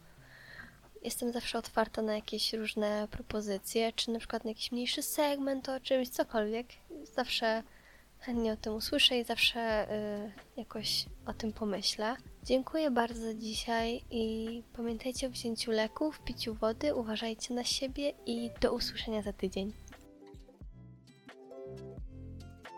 Jestem 1.03 1.31
zawsze 1.31 1.57
otwarta 1.57 2.01
na 2.01 2.15
jakieś 2.15 2.53
różne 2.53 3.07
propozycje, 3.11 3.93
czy 3.93 4.11
na 4.11 4.19
przykład 4.19 4.43
na 4.43 4.49
jakiś 4.49 4.71
mniejszy 4.71 5.01
segment 5.01 5.69
o 5.69 5.79
czymś, 5.79 6.09
cokolwiek. 6.09 6.67
Zawsze 7.03 7.63
chętnie 8.25 8.53
o 8.53 8.57
tym 8.57 8.75
usłyszę 8.75 9.19
i 9.19 9.23
zawsze 9.23 9.91
y, 9.91 10.31
jakoś 10.57 11.05
o 11.25 11.33
tym 11.33 11.53
pomyślę. 11.53 12.15
Dziękuję 12.43 12.91
bardzo 12.91 13.33
dzisiaj 13.33 14.01
i 14.11 14.63
pamiętajcie 14.73 15.27
o 15.27 15.29
wzięciu 15.29 15.71
leków, 15.71 16.19
piciu 16.19 16.53
wody, 16.53 16.95
uważajcie 16.95 17.53
na 17.53 17.63
siebie 17.63 18.13
i 18.25 18.49
do 18.61 18.73
usłyszenia 18.73 19.21
za 19.21 19.33
tydzień. 19.33 19.73